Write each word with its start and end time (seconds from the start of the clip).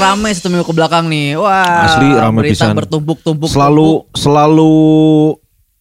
rame 0.00 0.28
satu 0.30 0.48
minggu 0.48 0.64
ke 0.64 0.72
belakang 0.72 1.04
nih. 1.06 1.36
Wah, 1.36 1.84
Asli 1.84 2.08
rame 2.10 2.40
berita 2.40 2.64
pisan. 2.64 2.74
bertumpuk-tumpuk. 2.74 3.46
Selalu 3.46 4.08
selalu 4.12 4.72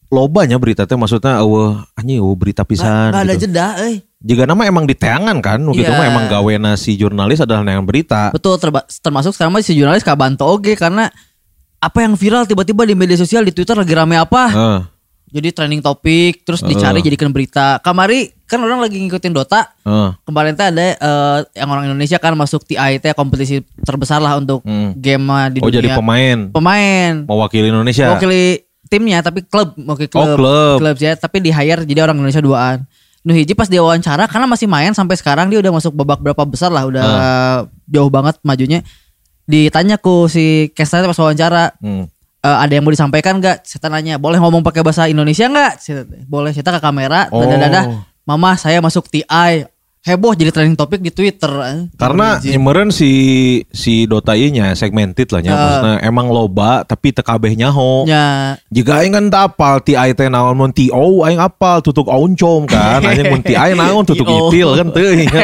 lobanya 0.09 0.57
berita 0.57 0.84
teh 0.84 0.94
maksudnya 0.94 1.38
eueuh 1.38 1.77
anjing 1.94 2.18
eueuh 2.18 2.34
berita 2.34 2.62
Nggak- 2.62 2.70
pisan 2.70 3.09
ada 3.12 3.34
gitu. 3.34 3.45
jeda, 3.45 3.68
eh. 3.84 4.02
Jika 4.20 4.44
nama 4.44 4.66
emang 4.66 4.84
diteangan 4.84 5.38
kan, 5.40 5.63
gitu 5.70 5.86
Iya. 5.86 5.95
mah 5.95 6.05
emang 6.05 6.26
gawena 6.27 6.76
si 6.76 6.94
jurnalis 6.94 7.40
adalah 7.40 7.63
yang 7.63 7.88
berita. 7.88 8.30
Betul, 8.30 8.59
terba- 8.59 8.84
termasuk 8.84 9.32
sekarang 9.32 9.54
mah 9.54 9.62
si 9.62 9.71
jurnalis 9.73 10.04
kabanto 10.04 10.44
oge 10.44 10.76
karena 10.76 11.08
apa 11.80 11.98
yang 12.02 12.13
viral 12.13 12.44
tiba-tiba 12.44 12.84
di 12.84 12.91
media 12.91 13.16
sosial 13.16 13.41
di 13.41 13.55
Twitter 13.55 13.72
lagi 13.73 13.94
rame 13.94 14.13
apa? 14.13 14.44
Heeh. 14.49 14.80
Jadi 15.30 15.48
trending 15.52 15.80
topik 15.80 16.42
terus 16.42 16.60
dicari 16.62 17.00
jadikan 17.00 17.30
berita. 17.30 17.78
Kamari 17.80 18.34
kan 18.44 18.58
orang 18.60 18.82
lagi 18.82 18.98
ngikutin 18.98 19.30
Dota. 19.30 19.70
heeh. 19.80 20.10
Kemarin 20.24 20.54
teh 20.54 20.66
ada 20.66 20.82
eh, 20.92 21.38
yang 21.54 21.70
orang 21.70 21.86
Indonesia 21.86 22.18
kan 22.18 22.34
masuk 22.34 22.64
TI 22.64 22.98
teh 22.98 23.14
kompetisi 23.14 23.62
terbesar 23.80 24.18
lah 24.18 24.36
untuk 24.36 24.62
Hmm. 24.62 24.94
game 24.96 25.22
di 25.50 25.60
Oh 25.60 25.70
dunia. 25.70 25.78
jadi 25.78 25.90
pemain 25.94 26.38
Pemain. 26.50 27.14
mewakili 27.24 27.70
Indonesia. 27.70 28.10
Mewakili 28.10 28.66
timnya 28.86 29.22
tapi 29.22 29.44
klub, 29.44 29.78
mewakili 29.78 30.10
Oh, 30.12 30.34
klub. 30.34 30.82
klub. 30.82 30.98
ya, 30.98 31.14
tapi 31.14 31.38
di 31.40 31.50
hire 31.50 31.86
jadi 31.86 32.02
orang 32.02 32.18
Indonesia 32.18 32.41
duaan. 32.41 32.90
Nu 33.20 33.36
hiji 33.36 33.54
pas 33.54 33.68
dia 33.68 33.80
wawancara 33.80 34.26
karena 34.26 34.48
masih 34.48 34.66
main 34.66 34.90
sampai 34.91 35.14
sekarang 35.14 35.46
dia 35.46 35.60
udah 35.60 35.70
masuk 35.72 35.94
babak 35.94 36.18
berapa 36.18 36.41
besar 36.44 36.72
lah, 36.72 36.90
udah 36.90 37.04
Ah. 37.04 37.60
jauh 37.86 38.10
banget 38.10 38.41
majunya. 38.41 38.82
Ditanya 39.44 39.98
ku 39.98 40.26
si 40.26 40.70
Kesta 40.72 41.02
pas 41.02 41.14
wawancara, 41.16 41.74
Hmm. 41.77 42.10
"Eh, 42.39 42.57
ada 42.63 42.71
yang 42.71 42.84
mau 42.88 42.93
disampaikan 42.93 43.38
nggak? 43.39 43.67
Saya 43.67 43.91
nanya, 43.91 44.16
boleh 44.16 44.39
ngomong 44.39 44.63
pakai 44.63 44.79
bahasa 44.79 45.11
Indonesia 45.11 45.43
nggak? 45.43 45.73
Boleh. 46.23 46.55
Saya 46.55 46.63
ke 46.79 46.79
kamera, 46.79 47.27
Oh. 47.31 47.43
dadah 47.43 47.57
dadah. 47.59 47.84
Mama 48.23 48.55
saya 48.55 48.79
masuk 48.79 49.09
TI. 49.09 49.68
Heboh 50.00 50.32
jadi 50.32 50.55
trending 50.55 50.80
topik 50.80 51.04
di 51.04 51.12
Twitter. 51.12 51.52
eh. 51.60 51.92
Karena 52.00 52.40
nyemeren 52.40 52.88
si 52.88 53.12
si 53.68 54.08
Dota 54.08 54.32
nya 54.32 54.72
segmented 54.72 55.28
lah 55.28 55.44
nya. 55.44 55.52
Heeh. 55.52 55.60
Maksudnya 55.60 55.94
emang 56.08 56.32
loba 56.32 56.88
tapi 56.88 57.12
teu 57.12 57.20
kabeh 57.20 57.52
nyaho. 57.52 58.08
Ya, 58.08 58.55
Jika 58.72 59.04
aing 59.04 59.12
kan 59.12 59.26
teu 59.27 59.44
apal 59.44 59.84
ti 59.84 60.00
ai 60.00 60.16
teh 60.16 60.32
naon 60.32 60.55
mun 60.55 60.72
ti 60.72 60.88
o 60.88 61.27
aing 61.27 61.36
apal 61.38 61.84
tutuk 61.84 62.08
oncom 62.08 62.64
kan. 62.64 63.04
Anjing 63.04 63.27
mun 63.27 63.44
ti 63.44 63.60
ai 63.60 63.76
naon 63.76 64.08
tutuk 64.08 64.24
itil 64.24 64.72
kan 64.80 64.88
teu 64.96 65.12
kan. 65.28 65.44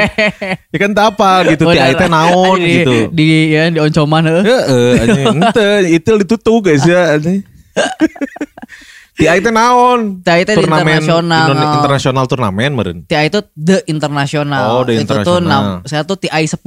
Ya 0.72 0.78
kan 0.80 0.92
teu 0.96 1.04
apal 1.04 1.40
gitu 1.52 1.64
ti 1.68 1.78
ai 1.78 1.92
teh 1.92 2.08
naon 2.08 2.56
gitu. 2.56 2.96
Di, 3.12 3.26
ya, 3.52 3.68
di 3.68 3.80
oncoman. 3.84 4.24
eh. 4.24 4.44
Heeh, 4.48 4.92
anjing 5.04 5.26
ente 5.36 5.70
itil 5.92 6.16
ditutup 6.24 6.64
guys 6.64 6.88
ya 6.88 7.20
anjing. 7.20 7.44
Ti 9.16 9.32
teh 9.32 9.48
naon? 9.48 10.20
TI 10.20 10.44
di 10.44 10.52
internasional. 10.60 11.48
Indone- 11.48 11.76
internasional 11.80 12.24
turnamen 12.28 12.72
meureun. 12.72 12.98
TI 13.04 13.32
itu 13.32 13.40
the 13.56 13.80
internasional. 13.88 14.64
Oh, 14.70 14.84
the 14.84 15.00
Itu 15.00 15.08
tuh 15.08 15.24
internasional. 15.40 15.64
saya 15.84 16.04
tuh 16.04 16.20
TI 16.20 16.44
10. 16.44 16.60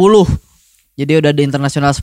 Jadi 0.96 1.12
udah 1.14 1.30
di 1.30 1.42
internasional 1.44 1.92
10 1.92 2.02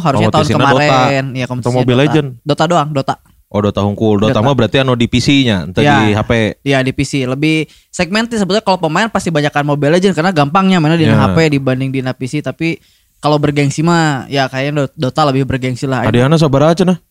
harusnya 0.00 0.30
tahun 0.30 0.46
Kompetisina 0.46 0.62
kemarin. 0.64 0.88
Dota. 0.88 1.00
Iya, 1.10 1.44
Atau 1.44 1.50
kompetisi 1.50 1.76
Mobile 1.76 1.92
Dota. 1.92 2.04
Legend? 2.06 2.28
Dota 2.40 2.64
doang, 2.64 2.88
Dota. 2.90 3.14
Oh 3.50 3.58
Dota 3.58 3.80
hungkul. 3.82 4.16
Dota 4.16 4.30
Dota. 4.32 4.46
mah 4.46 4.54
berarti 4.54 4.76
anu 4.78 4.94
di 4.94 5.10
PC-nya, 5.10 5.66
ente 5.66 5.82
Ya. 5.82 5.98
di 6.00 6.14
HP. 6.14 6.62
Iya 6.62 6.78
di 6.80 6.94
PC 6.94 7.26
lebih 7.26 7.56
segmented 7.90 8.38
sebetulnya 8.38 8.62
kalau 8.62 8.78
pemain 8.78 9.10
pasti 9.10 9.28
banyakkan 9.28 9.66
Mobile 9.66 9.90
Legend 9.92 10.14
karena 10.14 10.30
gampangnya 10.30 10.78
mainnya 10.78 10.96
di 10.96 11.04
Ya. 11.04 11.18
HP 11.18 11.50
dibanding 11.50 11.90
di 11.90 11.98
PC 12.00 12.40
tapi 12.40 12.78
kalau 13.18 13.36
bergengsi 13.36 13.82
mah 13.82 14.24
ya 14.26 14.46
kayaknya 14.46 14.86
Do- 14.86 15.10
Dota 15.10 15.26
lebih 15.26 15.44
bergengsi 15.44 15.84
lah. 15.84 16.06
Adiana 16.06 16.38
sabar 16.38 16.70
aja 16.70 16.86
nah. 16.86 17.02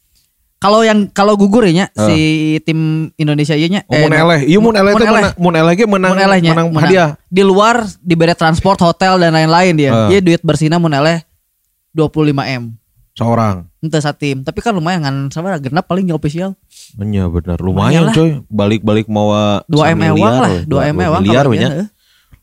Kalau 0.59 0.83
yang 0.83 1.07
kalau 1.07 1.39
gugur 1.39 1.63
ya 1.63 1.71
nya, 1.71 1.85
si 1.95 2.19
tim 2.67 3.07
Indonesia 3.15 3.55
ieu 3.55 3.71
nya 3.71 3.87
Oh, 3.87 3.95
mun 3.95 4.11
eleh. 4.11 4.43
Iya 4.43 4.59
mun 4.59 4.75
eleh 4.75 4.91
eleh. 4.91 5.07
menang 5.07 5.35
mun 5.39 5.55
eleh 5.55 5.73
ge 5.73 5.85
menang 5.87 6.11
Mun 6.11 6.19
elehnya, 6.19 6.51
menang 6.51 6.67
hadiah. 6.75 7.09
Di 7.25 7.47
luar 7.47 7.87
diberi 8.03 8.35
transport, 8.35 8.75
hotel 8.77 9.15
dan 9.17 9.31
lain-lain 9.31 9.71
dia. 9.73 9.91
Eh. 9.95 10.07
Dia 10.11 10.19
duit 10.19 10.43
bersihnya 10.43 10.75
mun 10.75 10.91
eleh 10.91 11.23
25 11.95 12.43
M. 12.43 12.75
Seorang. 13.15 13.67
Ente 13.79 13.99
satim, 13.99 14.43
tapi 14.43 14.59
kan 14.59 14.75
lumayan 14.75 14.99
kan 14.99 15.15
sama 15.31 15.55
genap 15.57 15.87
paling 15.87 16.11
official. 16.11 16.55
Iya 16.95 17.27
benar. 17.27 17.55
Lumayan 17.59 18.03
Lumayan 18.03 18.03
lah. 18.03 18.15
coy. 18.15 18.31
Balik-balik 18.47 19.07
mau 19.07 19.31
2 19.63 19.95
M 19.95 19.99
ewang 20.11 20.35
lah, 20.39 20.51
2 20.67 20.91
M 20.91 20.97
ewang 20.99 21.21
miliar 21.23 21.43
kalau 21.43 21.55
we 21.55 21.57
nya. 21.57 21.69
eh. 21.83 21.87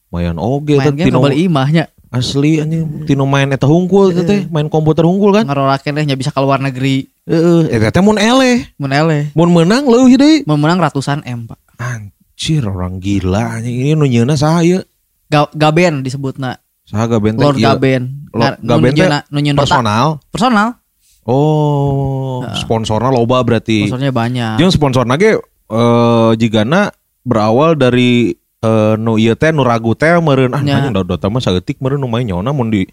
Lumayan 0.08 0.36
oge 0.40 0.80
Main 0.80 0.88
teh 0.88 1.04
tino 1.04 1.20
kembali 1.20 1.36
imahnya. 1.44 1.84
asli 2.06 2.64
anjing 2.64 3.04
tino 3.04 3.28
main 3.28 3.52
eta 3.52 3.68
hungkul 3.68 4.08
teh 4.14 4.24
teh, 4.24 4.40
main 4.48 4.72
komputer 4.72 5.04
hungkul 5.04 5.36
kan. 5.36 5.44
Ngarorakeun 5.44 5.92
deh 5.92 6.04
nya 6.08 6.16
bisa 6.16 6.32
ke 6.32 6.40
luar 6.40 6.64
negeri. 6.64 7.12
Heeh, 7.26 7.74
eta 7.74 7.90
teh 7.90 8.02
mun 8.02 8.16
eleh. 8.16 8.70
Mun 8.78 8.94
eleh. 8.94 9.34
Mun 9.34 9.50
menang 9.50 9.82
leuwih 9.82 10.14
deui. 10.14 10.36
Mau 10.46 10.54
menang 10.54 10.78
ratusan 10.78 11.26
M, 11.26 11.50
Pak. 11.50 11.58
Anjir 11.76 12.62
orang 12.62 13.02
gila 13.02 13.58
anjing 13.58 13.74
ini 13.82 13.92
nu 13.98 14.06
nyeuna 14.06 14.38
saha 14.38 14.62
ieu? 14.62 14.80
Ga- 15.26 15.50
Gaben 15.50 16.06
disebutna. 16.06 16.62
Saha 16.86 17.10
Gaben 17.10 17.34
teh? 17.34 17.42
Lord. 17.42 17.58
Gaben. 17.58 18.30
Lord 18.30 18.62
Gaben 18.62 18.94
teh 18.94 19.10
personal. 19.58 20.22
Personal. 20.30 20.78
Oh, 21.26 22.46
sponsornya 22.54 23.10
loba 23.10 23.42
berarti. 23.42 23.90
Sponsornya 23.90 24.14
banyak. 24.14 24.62
Jeung 24.62 24.70
sponsorna 24.70 25.18
ge 25.18 25.34
eh 25.66 26.30
jigana 26.38 26.94
berawal 27.26 27.74
dari 27.74 28.30
eh 28.62 28.94
nu 28.94 29.18
ieu 29.18 29.34
teh 29.34 29.50
nu 29.50 29.66
ragu 29.66 29.98
teh 29.98 30.14
meureun 30.22 30.54
ah 30.54 30.62
Ya. 30.62 30.78
anjing 30.78 30.94
da 30.94 31.02
Dota 31.02 31.26
mah 31.26 31.42
saeutik 31.42 31.82
meureun 31.82 31.98
nu 31.98 32.06
main 32.06 32.22
nyaona 32.22 32.54
mun 32.54 32.70
di 32.70 32.86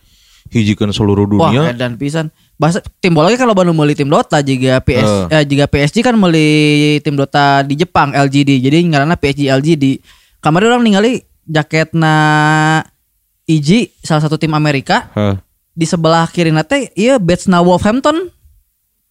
hijikeun 0.50 0.90
seluruh 0.90 1.24
Wah, 1.34 1.50
dunia. 1.50 1.72
dan 1.72 1.96
pisan. 1.96 2.28
Bahasa 2.54 2.80
tim 3.00 3.12
bola 3.12 3.32
kalau 3.34 3.52
baru 3.52 3.72
meuli 3.72 3.94
tim 3.94 4.06
Dota 4.06 4.40
jika 4.40 4.80
PS 4.80 5.30
Eh. 5.30 5.40
eh, 5.40 5.44
jika 5.44 5.66
PSG 5.66 6.02
kan 6.02 6.14
meuli 6.14 6.48
tim 7.00 7.14
Dota 7.14 7.62
di 7.62 7.76
Jepang 7.76 8.12
LGD. 8.12 8.60
Jadi 8.60 8.78
ngaranna 8.86 9.16
PSG 9.16 9.48
LGD. 9.50 9.86
Kemarin 10.38 10.70
orang 10.72 10.84
ningali 10.84 11.14
jaketna 11.44 12.16
Iji 13.44 13.92
salah 14.00 14.22
satu 14.22 14.38
tim 14.38 14.52
Amerika 14.52 15.12
Heh, 15.12 15.36
di 15.70 15.84
sebelah 15.84 16.24
kiri 16.26 16.48
nate 16.48 16.92
iya 16.94 17.18
Betsna 17.18 17.60
Wolverhampton 17.60 18.32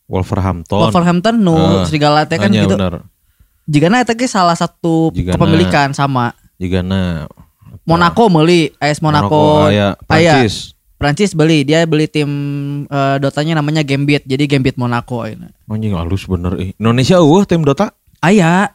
Wolverhampton. 0.09 0.79
Wolverhampton 0.83 1.35
nu 1.37 1.53
Eh, 1.53 1.85
serigala 1.85 2.25
teh 2.25 2.37
kan 2.37 2.49
Hanya 2.49 2.65
gitu 2.65 2.75
bener. 2.75 3.05
jigana 3.65 4.01
eta 4.01 4.13
ge 4.13 4.25
salah 4.25 4.53
satu 4.53 5.13
Jigana- 5.13 5.37
kepemilikan 5.37 5.93
sama 5.93 6.33
Jigana 6.57 7.29
Monaco 7.83 8.29
meuli 8.29 8.71
AS 8.79 9.01
Monaco, 9.01 9.67
aya 9.67 9.99
aya 10.07 10.39
Prancis. 10.39 10.73
Prancis 11.03 11.35
beli 11.35 11.67
dia 11.67 11.83
beli 11.83 12.07
tim 12.07 12.31
eh, 12.87 13.17
Dotanya 13.19 13.59
namanya 13.59 13.83
Gambit 13.83 14.23
jadi 14.23 14.47
Gambit 14.47 14.79
Monaco 14.79 15.27
ayeuna. 15.27 15.51
Anjing 15.67 15.99
halus 15.99 16.25
bener 16.25 16.55
eh. 16.57 16.71
Indonesia 16.79 17.19
eueuh 17.19 17.43
tim 17.43 17.67
Dota 17.67 17.91
aya 18.23 18.71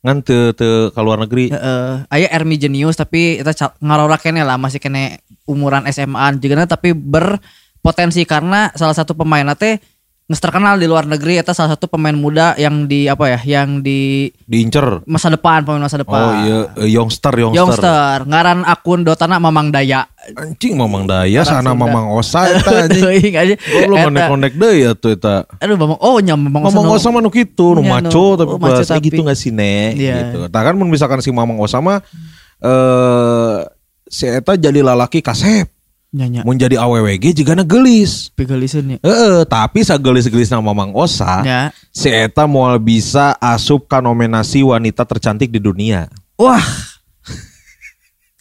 ngan 0.00 0.20
teu 0.20 0.52
teu 0.52 0.92
ka 0.92 1.00
luar 1.00 1.20
negeri. 1.20 1.48
heeh 1.48 1.92
aya 2.08 2.28
Ermi 2.30 2.56
Genius 2.56 2.96
tapi 2.96 3.36
eta 3.36 3.52
ca- 3.52 3.76
ngarora 3.80 4.16
kene 4.16 4.44
lah 4.44 4.56
masih 4.56 4.80
kene 4.80 5.20
umuran 5.44 5.84
SMA 5.88 6.36
jigana 6.36 6.64
tapi 6.64 6.92
berpotensi 6.92 8.24
karena 8.24 8.68
salah 8.76 8.96
satu 8.96 9.12
pemain 9.12 9.44
teh 9.54 9.80
geus 10.30 10.38
terkenal 10.38 10.78
di 10.78 10.86
luar 10.86 11.04
negeri 11.04 11.36
eta 11.36 11.50
salah 11.50 11.74
satu 11.74 11.90
pemain 11.90 12.14
muda 12.14 12.54
yang 12.54 12.86
di 12.86 13.04
apa 13.04 13.26
ya 13.28 13.40
yang 13.42 13.82
di 13.82 14.30
Diincer. 14.40 15.02
masa 15.02 15.26
depan 15.26 15.66
pemain 15.66 15.82
masa 15.82 15.98
depan 15.98 16.14
Oh 16.16 16.32
iya 16.38 16.58
eh, 16.76 16.86
youngster 16.86 17.34
youngster. 17.34 17.58
Youngster 17.58 18.16
ngaran 18.24 18.62
akun 18.62 19.02
Dotana 19.02 19.36
Mamang 19.36 19.68
Daya 19.68 20.06
Anjing 20.30 20.78
Mamang 20.78 21.04
Daya 21.04 21.42
Orang 21.42 21.50
sana 21.50 21.74
Sunda. 21.74 21.82
Mamang 21.82 22.06
Osa 22.14 22.46
eta 22.46 22.70
anjing. 22.86 23.02
Teuing 23.02 23.34
aja. 23.34 23.54
Goblok 23.58 23.90
Eta- 23.90 24.06
konek-konek 24.06 24.52
deui 24.54 24.78
ya 24.80 24.92
tuh 24.94 25.10
eta. 25.10 25.36
Aduh 25.58 25.74
Mamang 25.74 25.98
oh 25.98 26.16
nya 26.18 26.38
Mamang 26.38 26.62
Mamang 26.62 26.86
Osa 26.86 26.94
Osa 26.94 27.08
mah 27.10 27.20
nu 27.20 27.28
kitu, 27.28 27.74
nu 27.74 27.82
Iya, 27.82 27.90
maco 27.98 28.24
tapi 28.38 28.52
oh, 28.52 28.60
maco 28.62 28.80
tapi- 28.80 29.02
gitu 29.04 29.20
gak 29.20 29.34
sih 29.34 29.50
nek 29.50 29.98
Iya. 29.98 30.14
gitu. 30.22 30.38
Tah 30.46 30.62
kan 30.62 30.78
mun 30.78 30.86
misalkan 30.86 31.18
si 31.18 31.28
Mamang 31.28 31.58
Osa 31.58 31.82
mah 31.82 32.06
eh 32.60 33.58
si 34.06 34.26
eta 34.26 34.54
jadi 34.54 34.78
lalaki 34.80 35.18
kasep. 35.18 35.66
Nyanya 36.10 36.42
Mun 36.42 36.58
jadi 36.58 36.74
AWWG 36.74 37.30
jigana 37.32 37.62
gelis. 37.62 38.34
Pigaliseun 38.34 38.96
ya 38.96 38.98
Heeh, 38.98 39.46
tapi 39.46 39.86
sagelis-gelis 39.86 40.50
nama 40.50 40.58
Mamang 40.60 40.90
Osa, 40.90 41.46
Ya. 41.46 41.70
si 41.94 42.10
eta 42.10 42.50
moal 42.50 42.82
bisa 42.82 43.38
asup 43.38 43.86
ka 43.86 44.02
nominasi 44.02 44.66
wanita 44.66 45.06
tercantik 45.06 45.48
di 45.48 45.62
dunia. 45.62 46.10
Wah 46.34 46.62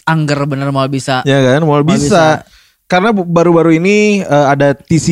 Angger 0.10 0.50
bener 0.50 0.74
mau 0.74 0.86
bisa 0.90 1.22
Ya 1.22 1.38
kan, 1.46 1.62
moal 1.62 1.86
Moal 1.86 1.94
bisa. 1.98 2.42
Karena 2.90 3.14
baru-baru 3.14 3.78
ini 3.78 4.26
eh, 4.26 4.46
ada 4.50 4.74
TC 4.74 5.08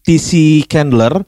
TC 0.00 0.64
Candler 0.64 1.20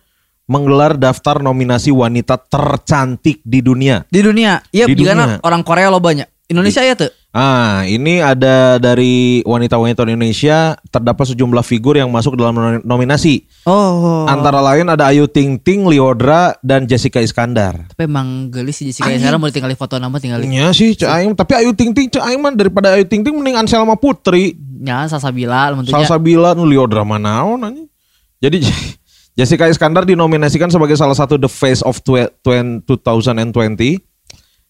menggelar 0.44 0.96
daftar 0.96 1.40
nominasi 1.40 1.92
wanita 1.92 2.40
tercantik 2.40 3.44
di 3.44 3.60
dunia. 3.60 4.04
Di 4.08 4.20
dunia 4.20 4.64
Iya 4.72 4.88
dunia. 4.88 5.40
orang 5.44 5.60
Korea 5.60 5.92
lo 5.92 6.00
banyak 6.00 6.24
Indonesia 6.46 6.80
ya 6.80 6.94
tuh 6.94 7.12
Ah, 7.34 7.82
ini 7.82 8.22
ada 8.22 8.78
dari 8.78 9.42
wanita-wanita 9.42 10.06
Indonesia 10.06 10.78
terdapat 10.86 11.34
sejumlah 11.34 11.66
figur 11.66 11.98
yang 11.98 12.06
masuk 12.06 12.38
dalam 12.38 12.54
nom- 12.54 12.86
nominasi. 12.86 13.42
Oh 13.66 14.22
Antara 14.24 14.62
lain 14.62 14.86
ada 14.86 15.10
Ayu 15.10 15.26
Ting 15.26 15.58
Ting, 15.58 15.82
Liodra, 15.82 16.54
dan 16.62 16.86
Jessica 16.86 17.18
Iskandar. 17.18 17.90
Tapi 17.90 18.06
emang 18.06 18.54
gelis 18.54 18.78
sih 18.78 18.86
Jessica 18.86 19.10
sekarang 19.10 19.42
mau 19.42 19.50
tinggal 19.50 19.74
foto 19.74 19.98
nama 19.98 20.14
tinggal 20.22 20.46
Iya 20.46 20.70
sih, 20.70 20.94
Aing. 21.10 21.34
Tapi 21.34 21.58
Ayu 21.58 21.74
Ting 21.74 21.90
Ting, 21.90 22.06
Cak 22.06 22.22
Aing 22.22 22.38
mah 22.38 22.54
daripada 22.54 22.94
Ayu 22.94 23.02
Ting 23.02 23.26
Ting 23.26 23.34
mending 23.34 23.58
Anselma 23.58 23.98
Putri. 23.98 24.54
nya 24.78 25.10
Salsabila 25.10 25.74
tentunya 25.74 26.06
Salsabila, 26.06 26.54
nu 26.54 26.70
Liodra 26.70 27.02
manaon 27.02 27.66
anjing. 27.66 27.90
Jadi 28.38 28.62
Jessica 29.34 29.66
Iskandar 29.66 30.06
dinominasikan 30.06 30.70
sebagai 30.70 30.94
salah 30.94 31.18
satu 31.18 31.34
the 31.34 31.50
face 31.50 31.82
of 31.82 31.98
twe- 31.98 32.30
twen- 32.38 32.78
2020. 32.86 34.13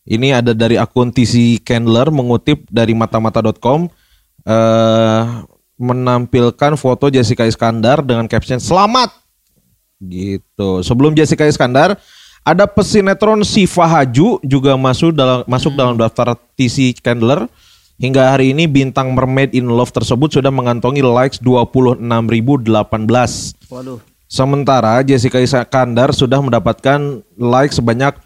Ini 0.04 0.40
ada 0.40 0.52
dari 0.52 0.76
akun 0.76 1.08
TC 1.08 1.64
Candler 1.64 2.12
mengutip 2.12 2.68
dari 2.68 2.92
matamata.com 2.92 3.88
eh 4.44 5.24
menampilkan 5.74 6.78
foto 6.78 7.10
Jessica 7.10 7.42
Iskandar 7.48 8.04
dengan 8.04 8.30
caption 8.30 8.62
selamat 8.62 9.10
gitu. 9.98 10.84
Sebelum 10.86 11.16
Jessica 11.18 11.48
Iskandar 11.48 11.98
ada 12.44 12.68
pesinetron 12.68 13.40
Siva 13.42 13.88
Haju 13.88 14.38
juga 14.44 14.76
masuk 14.76 15.16
dalam 15.16 15.42
masuk 15.48 15.72
dalam 15.74 15.96
daftar 15.96 16.36
TC 16.54 17.00
Candler. 17.00 17.48
Hingga 17.94 18.34
hari 18.34 18.50
ini 18.50 18.66
bintang 18.66 19.14
Mermaid 19.14 19.54
in 19.54 19.70
Love 19.70 19.94
tersebut 19.94 20.26
sudah 20.26 20.50
mengantongi 20.50 20.98
likes 20.98 21.38
26.018. 21.38 22.02
Waduh. 23.70 24.02
Sementara 24.26 24.98
Jessica 25.06 25.38
Iskandar 25.38 26.10
sudah 26.10 26.42
mendapatkan 26.42 27.22
like 27.38 27.70
sebanyak 27.70 28.18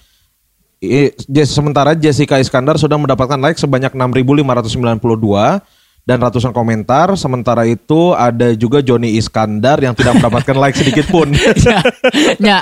sementara 1.45 1.93
Jessica 1.93 2.39
Iskandar 2.39 2.79
sudah 2.79 2.95
mendapatkan 2.97 3.37
like 3.37 3.59
sebanyak 3.59 3.91
6.592 3.91 5.61
dan 6.09 6.25
ratusan 6.25 6.57
komentar. 6.57 7.13
Sementara 7.21 7.69
itu 7.69 8.17
ada 8.17 8.57
juga 8.57 8.81
Joni 8.81 9.21
Iskandar 9.21 9.77
yang 9.77 9.93
tidak 9.93 10.17
mendapatkan 10.17 10.57
like 10.57 10.73
sedikit 10.73 11.05
pun. 11.13 11.29
ya, 11.37 11.85
ya, 12.41 12.59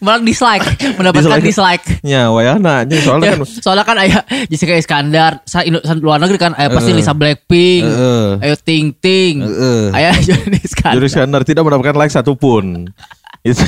malah 0.00 0.24
dislike, 0.24 0.64
mendapatkan 0.96 1.36
Dislike. 1.44 1.84
dislike. 1.84 1.84
ya, 2.00 2.32
wayana 2.32 2.88
ini 2.88 2.96
soalnya 3.04 3.26
Ya, 3.26 3.32
kan 3.36 3.44
soalnya 3.44 3.84
kan 3.84 3.96
ayah 4.00 4.22
Jessica 4.48 4.72
Iskandar, 4.72 5.44
saya 5.44 5.68
luar 6.00 6.16
negeri 6.24 6.40
kan, 6.40 6.56
ayah 6.56 6.72
pasti 6.72 6.96
Heeh. 6.96 7.00
Lisa 7.04 7.12
Blackpink, 7.12 7.84
Heeh. 7.84 8.28
ayo 8.48 8.54
Ting 8.64 8.96
Ting, 8.96 9.44
Heeh. 9.44 9.92
ayah 9.92 10.16
Johnny 10.32 10.56
Iskandar. 10.56 10.96
Joni 10.96 11.06
Iskandar 11.12 11.42
tidak 11.44 11.68
mendapatkan 11.68 11.96
like 12.00 12.14
satupun. 12.14 12.88
Itu 13.44 13.62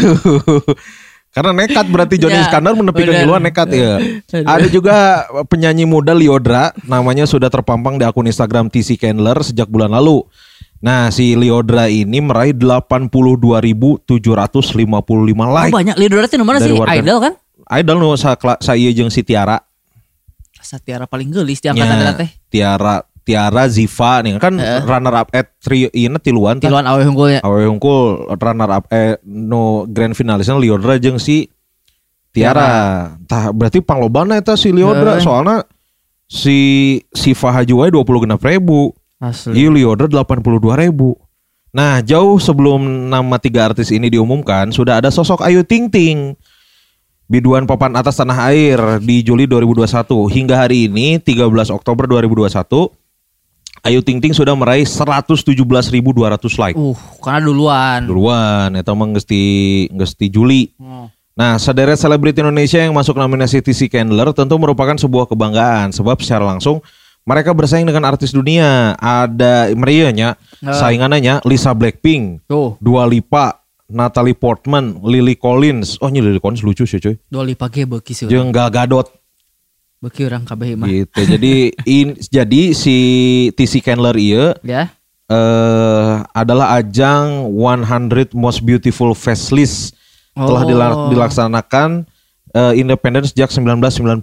karena 1.28 1.52
nekat 1.54 1.86
berarti 1.92 2.16
Joni 2.16 2.34
Ya, 2.34 2.42
Iskandar 2.48 2.72
menepikan 2.75 3.12
benar. 3.14 3.25
duluan 3.28 3.42
nekat 3.44 3.69
ya. 3.70 4.00
Aduh. 4.00 4.48
Ada 4.48 4.66
juga 4.72 4.96
penyanyi 5.46 5.84
muda 5.84 6.16
Liodra 6.16 6.72
namanya 6.88 7.28
sudah 7.28 7.52
terpampang 7.52 8.00
di 8.00 8.04
akun 8.08 8.26
Instagram 8.26 8.72
TC 8.72 8.96
Candler 8.96 9.36
sejak 9.44 9.69
bulan 9.69 9.92
lalu. 9.92 10.25
Nah, 10.78 11.10
si 11.10 11.34
Liodra 11.34 11.90
ini 11.90 12.22
meraih 12.22 12.54
82.755 12.54 14.08
like. 15.50 15.70
Oh, 15.70 15.75
banyak 15.75 15.96
Lidora 15.98 16.26
itu 16.30 16.38
mana 16.42 16.58
Dari 16.62 16.70
sih? 16.70 16.78
warga- 16.78 16.94
Idol 16.96 17.19
kan? 17.19 17.34
Idol 17.69 17.96
nu 18.00 18.16
sa, 18.16 18.32
kla- 18.38 18.62
sa 18.62 18.72
jeung 18.78 19.12
si 19.12 19.20
Tiara. 19.26 19.60
Satiara 20.58 21.08
paling 21.08 21.32
gelis 21.32 21.64
di 21.64 21.72
angkatan 21.72 21.96
yeah. 21.96 22.12
teh. 22.12 22.30
Tiara 22.52 23.00
Tiara 23.28 23.69
Ziva 23.69 24.25
nih 24.25 24.40
kan 24.40 24.56
Heeh. 24.56 24.88
runner 24.88 25.12
up 25.12 25.28
at 25.36 25.52
trio 25.60 25.92
ini 25.92 26.16
tiluan 26.16 26.56
tah. 26.56 26.72
Tiluan 26.72 26.88
awe 26.88 27.04
hunggulnya. 27.04 27.44
Awe 27.44 27.69
Hungkul 27.69 28.25
runner 28.32 28.70
up 28.72 28.88
eh 28.88 29.20
no 29.28 29.84
grand 29.84 30.16
finalisnya 30.16 30.56
Liodra 30.56 30.96
jeung 30.96 31.20
si 31.20 31.52
Tiara. 32.32 33.12
Tah 33.28 33.52
berarti 33.52 33.84
panglobana 33.84 34.40
eta 34.40 34.56
si 34.56 34.72
Liodra 34.72 35.20
Heeh. 35.20 35.25
soalnya 35.28 35.69
si 36.25 36.58
si 37.12 37.36
Fahaju 37.36 37.84
wae 37.84 37.92
20 37.92 38.25
genap 38.25 38.40
ribu. 38.40 38.96
Asli. 39.20 39.60
Ieu 39.60 39.76
Liodra 39.76 40.08
82 40.08 40.88
ribu. 40.88 41.12
Nah 41.69 42.00
jauh 42.00 42.40
sebelum 42.40 43.12
nama 43.12 43.36
tiga 43.36 43.69
artis 43.69 43.92
ini 43.92 44.08
diumumkan 44.08 44.72
sudah 44.72 45.04
ada 45.04 45.12
sosok 45.12 45.44
Ayu 45.44 45.69
Ting 45.69 45.92
Ting. 45.92 46.32
Biduan 47.28 47.69
papan 47.69 47.92
atas 47.92 48.16
tanah 48.16 48.48
air 48.48 48.80
di 49.04 49.20
Juli 49.20 49.44
2021 49.44 49.84
hingga 50.32 50.64
hari 50.64 50.88
ini 50.88 51.20
13 51.20 51.44
Oktober 51.76 52.08
2021 52.08 52.88
Ayu 53.80 54.00
Ting 54.00 54.19
Ting 54.19 54.34
sudah 54.34 54.52
meraih 54.52 54.84
117.200 54.84 55.54
like. 56.58 56.76
Uh, 56.76 56.96
karena 57.19 57.40
duluan. 57.42 58.00
Duluan 58.04 58.70
eta 58.75 58.92
mah 58.92 59.06
geus 59.12 59.25
ti 59.25 59.42
geus 59.90 60.12
ti 60.12 60.28
Juli. 60.28 60.72
Oh. 60.76 61.06
Nah, 61.32 61.54
sederet 61.54 61.94
selebriti 61.94 62.42
Indonesia 62.42 62.82
yang 62.82 62.90
masuk 62.90 63.14
nominasi 63.14 63.62
TC 63.62 63.86
Candler 63.86 64.34
tentu 64.34 64.58
merupakan 64.58 64.98
sebuah 64.98 65.30
kebanggaan 65.30 65.94
sebab 65.94 66.19
secara 66.19 66.42
langsung 66.42 66.82
mereka 67.22 67.54
bersaing 67.54 67.86
dengan 67.86 68.02
artis 68.04 68.34
dunia. 68.34 68.98
Ada 68.98 69.70
meriahnya 69.72 70.34
Oh. 70.58 70.75
saingannya 70.75 71.38
Lisa 71.46 71.70
Blackpink, 71.70 72.42
Tuh, 72.50 72.75
Dua 72.82 73.06
Lipa, 73.06 73.62
Natalie 73.86 74.34
Portman, 74.34 74.98
Lily 75.06 75.38
Collins. 75.38 75.94
Oh, 76.02 76.10
ini 76.10 76.19
Lily 76.19 76.42
Collins 76.42 76.66
lucu 76.66 76.82
sih, 76.82 76.98
cuy. 76.98 77.14
dua 77.30 77.46
lipa 77.46 77.70
ge 77.70 77.86
beuki 77.86 78.10
sih. 78.10 78.26
Jeung 78.26 78.50
Gal 78.50 78.69
Gadot 78.69 79.06
Beuki 79.99 80.23
orang 80.23 80.43
kabeh 80.43 80.79
mah. 80.79 80.87
gitu. 80.87 81.21
jadi 81.27 81.55
in, 81.99 82.15
jadi 82.17 82.62
si 82.71 82.97
TC 83.53 83.83
Candler 83.83 84.15
ieu 84.15 84.55
Ya. 84.62 84.95
eh 85.27 86.15
adalah 86.33 86.79
ajang 86.79 87.50
100 87.50 88.31
Most 88.33 88.62
Beautiful 88.62 89.12
Faceless 89.12 89.91
telah 90.33 90.62
Oh. 90.62 90.69
dila- 90.69 90.99
dilaksanakan 91.11 92.06
eh, 92.49 92.75
independen 92.77 93.23
sejak 93.23 93.50
1990. 93.50 94.23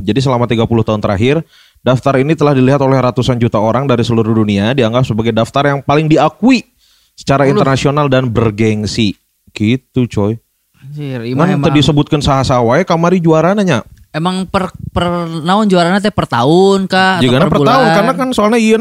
Jadi 0.00 0.18
selama 0.18 0.46
30 0.46 0.64
tahun 0.80 0.96
terakhir, 0.98 1.44
daftar 1.80 2.16
ini 2.16 2.32
telah 2.32 2.54
dilihat 2.54 2.80
oleh 2.80 2.96
ratusan 2.96 3.36
juta 3.36 3.58
orang 3.58 3.84
dari 3.84 4.00
seluruh 4.00 4.32
dunia 4.32 4.72
dianggap 4.72 5.04
sebagai 5.04 5.30
daftar 5.30 5.68
yang 5.68 5.80
paling 5.82 6.06
diakui 6.06 6.64
secara 7.12 7.44
internasional 7.44 8.06
dan 8.06 8.26
bergengsi. 8.26 9.12
Gitu, 9.50 10.06
coy. 10.06 10.40
Anjir, 10.78 11.20
imah 11.26 11.44
Kan 11.46 11.60
tadi 11.62 11.78
disebutkan 11.80 12.20
saha 12.20 12.60
wae 12.60 12.80
kamari 12.80 13.18
juara 13.18 13.52
nanya. 13.52 13.84
Emang 14.16 14.48
per 14.48 14.72
per 14.90 15.06
naon 15.44 15.68
juarana 15.68 16.00
teh 16.00 16.10
per 16.10 16.24
tahun 16.24 16.88
kah 16.88 17.20
atau 17.20 17.24
Jika 17.28 17.46
per, 17.46 17.60
bulan? 17.60 17.68
tahun 17.76 17.88
karena 17.92 18.12
kan 18.16 18.28
soalnya 18.32 18.58
iya 18.58 18.76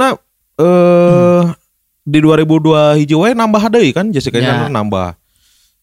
eh 0.55 1.43
di 2.05 2.19
2002 2.21 3.01
hiji 3.01 3.15
wae 3.17 3.33
nambah 3.33 3.67
deui 3.67 3.91
kan 3.91 4.07
Jessica 4.13 4.37
Ya. 4.39 4.69
Nambah. 4.69 5.17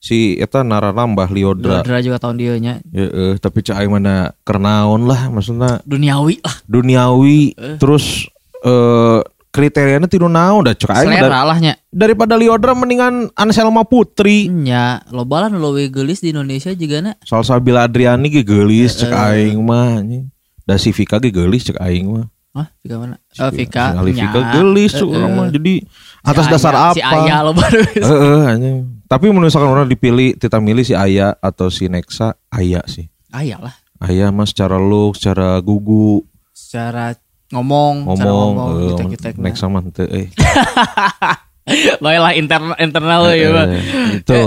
Si 0.03 0.35
eta 0.35 0.67
nara 0.67 0.91
nambah 0.91 1.31
Liodra. 1.31 1.83
Liodra 1.83 2.03
juga 2.03 2.19
tahun 2.19 2.37
dia 2.39 2.55
nya 2.59 2.75
Ya, 2.91 3.07
eh, 3.07 3.35
tapi 3.39 3.63
cai 3.63 3.87
mana 3.87 4.35
kernaon 4.43 5.07
lah 5.07 5.31
maksudnya 5.31 5.79
duniawi 5.87 6.43
lah. 6.43 6.57
duniawi 6.67 7.55
terus 7.79 8.27
eh 8.63 9.21
kriterianya 9.53 10.09
tiru 10.09 10.27
naon 10.27 10.65
dah 10.65 10.73
cek 10.73 10.89
aing 10.91 11.07
mah 11.07 11.21
Selera 11.21 11.41
lah 11.45 11.59
nya. 11.61 11.75
dari- 11.87 12.17
daripada 12.17 12.35
Liodra 12.35 12.73
mendingan 12.73 13.29
Anselma 13.33 13.85
Putri. 13.85 14.49
Nya, 14.49 15.05
loba 15.09 15.45
lah 15.45 15.49
nu 15.49 15.61
leuwih 15.61 15.87
geulis 15.87 16.19
di 16.19 16.33
Indonesia 16.33 16.73
juga 16.73 16.99
na. 16.99 17.13
Soal 17.21 17.45
Sabila 17.45 17.85
Adriani 17.85 18.27
ge 18.27 18.41
geulis 18.41 18.97
cek 18.97 19.13
aing 19.13 19.61
mah 19.61 20.01
anjing. 20.01 20.33
Da 20.63 20.75
si 20.75 20.89
Vika 20.89 21.17
ge 21.19 21.29
geulis 21.29 21.63
cek 21.63 21.77
aing 21.79 22.09
mah. 22.09 22.27
Hah, 22.53 22.69
Vika 22.79 22.97
mana? 22.97 23.17
Oh, 23.39 23.49
Vika. 23.49 23.85
Si 23.87 23.97
Ali 23.99 24.13
nya. 24.13 24.25
Vika 24.27 24.41
geulis 24.53 24.91
tuh 24.91 25.07
Eh, 25.07 25.17
orang 25.17 25.33
mah. 25.35 25.49
Jadi 25.49 25.75
atas 26.23 26.45
Si 26.45 26.51
dasar 26.51 26.73
Aya- 26.73 26.83
apa? 26.83 26.93
Si 26.93 27.01
Ayah 27.03 27.39
lo 27.41 27.53
baru. 27.53 27.81
Heeh 27.87 28.43
anjing. 28.47 28.77
Tapi 29.07 29.25
menurut 29.27 29.49
misalkan 29.49 29.69
orang 29.71 29.85
dipilih 29.87 30.37
Tita 30.37 30.57
milih 30.59 30.81
si 30.83 30.93
Aya 30.93 31.37
atau 31.39 31.69
si 31.69 31.85
Nexa, 31.87 32.37
Aya 32.49 32.81
sih. 32.85 33.09
Ayah 33.29 33.57
lah. 33.59 33.75
Aya 33.99 34.29
mah 34.29 34.45
secara 34.45 34.77
look, 34.77 35.15
secara 35.15 35.57
gugu, 35.59 36.25
Secara 36.53 37.13
ngomong, 37.53 37.95
secara 38.17 38.33
ngomong, 38.33 38.53
ngomong 38.57 38.71
eh, 38.73 38.89
kita 38.89 39.03
kita 39.13 39.27
Nexa 39.39 39.67
mah 39.69 39.81
henteu 39.85 40.09
eh. 40.09 40.27
Baiklah 42.03 42.33
internal 42.35 42.75
internal 42.81 43.21
ya, 43.31 43.49
Pak. 43.55 43.67
Eh, 43.71 43.83
Itu. 44.19 44.43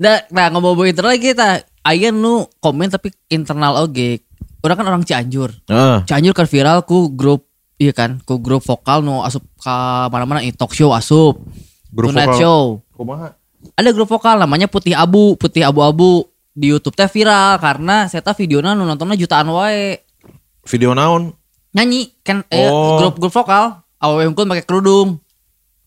Nah, 0.00 0.16
nah 0.32 0.46
ngomong 0.50 0.88
internal 0.88 1.14
kita, 1.20 1.62
aya 1.86 2.08
nu 2.10 2.48
komen 2.58 2.90
tapi 2.90 3.14
internal 3.30 3.84
oge. 3.86 4.24
Orang 4.60 4.76
kan 4.76 4.86
orang 4.88 5.04
Cianjur. 5.06 5.52
Heeh. 5.70 6.04
Cianjur 6.08 6.34
kan 6.34 6.48
viral 6.50 6.84
ku 6.84 7.12
grup 7.12 7.46
iya 7.80 7.94
kan, 7.96 8.20
ku 8.26 8.36
grup 8.42 8.60
vokal 8.66 9.00
nu 9.00 9.24
asup 9.24 9.40
ka 9.60 10.08
mana-mana 10.12 10.42
i 10.42 10.50
talk 10.52 10.74
show 10.74 10.90
asup. 10.92 11.38
Grup 11.92 12.12
Tonight 12.12 12.34
vokal. 12.34 12.40
show. 12.40 12.62
Kumaha? 12.96 13.28
Ada 13.76 13.90
grup 13.92 14.08
vokal 14.08 14.40
namanya 14.40 14.68
Putih 14.68 14.96
Abu, 14.96 15.36
Putih 15.36 15.64
Abu-abu 15.64 16.28
di 16.52 16.72
YouTube 16.72 16.96
teh 16.96 17.08
viral 17.08 17.56
karena 17.62 18.10
saya 18.10 18.20
tahu 18.20 18.44
videonya 18.44 18.74
nu 18.76 18.84
nontonnya 18.84 19.16
jutaan 19.16 19.48
wae. 19.52 20.02
Video 20.68 20.92
naon? 20.92 21.32
Nyanyi 21.70 22.10
kan 22.20 22.42
eh, 22.48 22.66
Oh. 22.66 22.98
grup 22.98 23.14
grup 23.18 23.32
vokal 23.32 23.78
awewe 23.96 24.26
unggul 24.26 24.44
pakai 24.44 24.64
kerudung. 24.64 25.22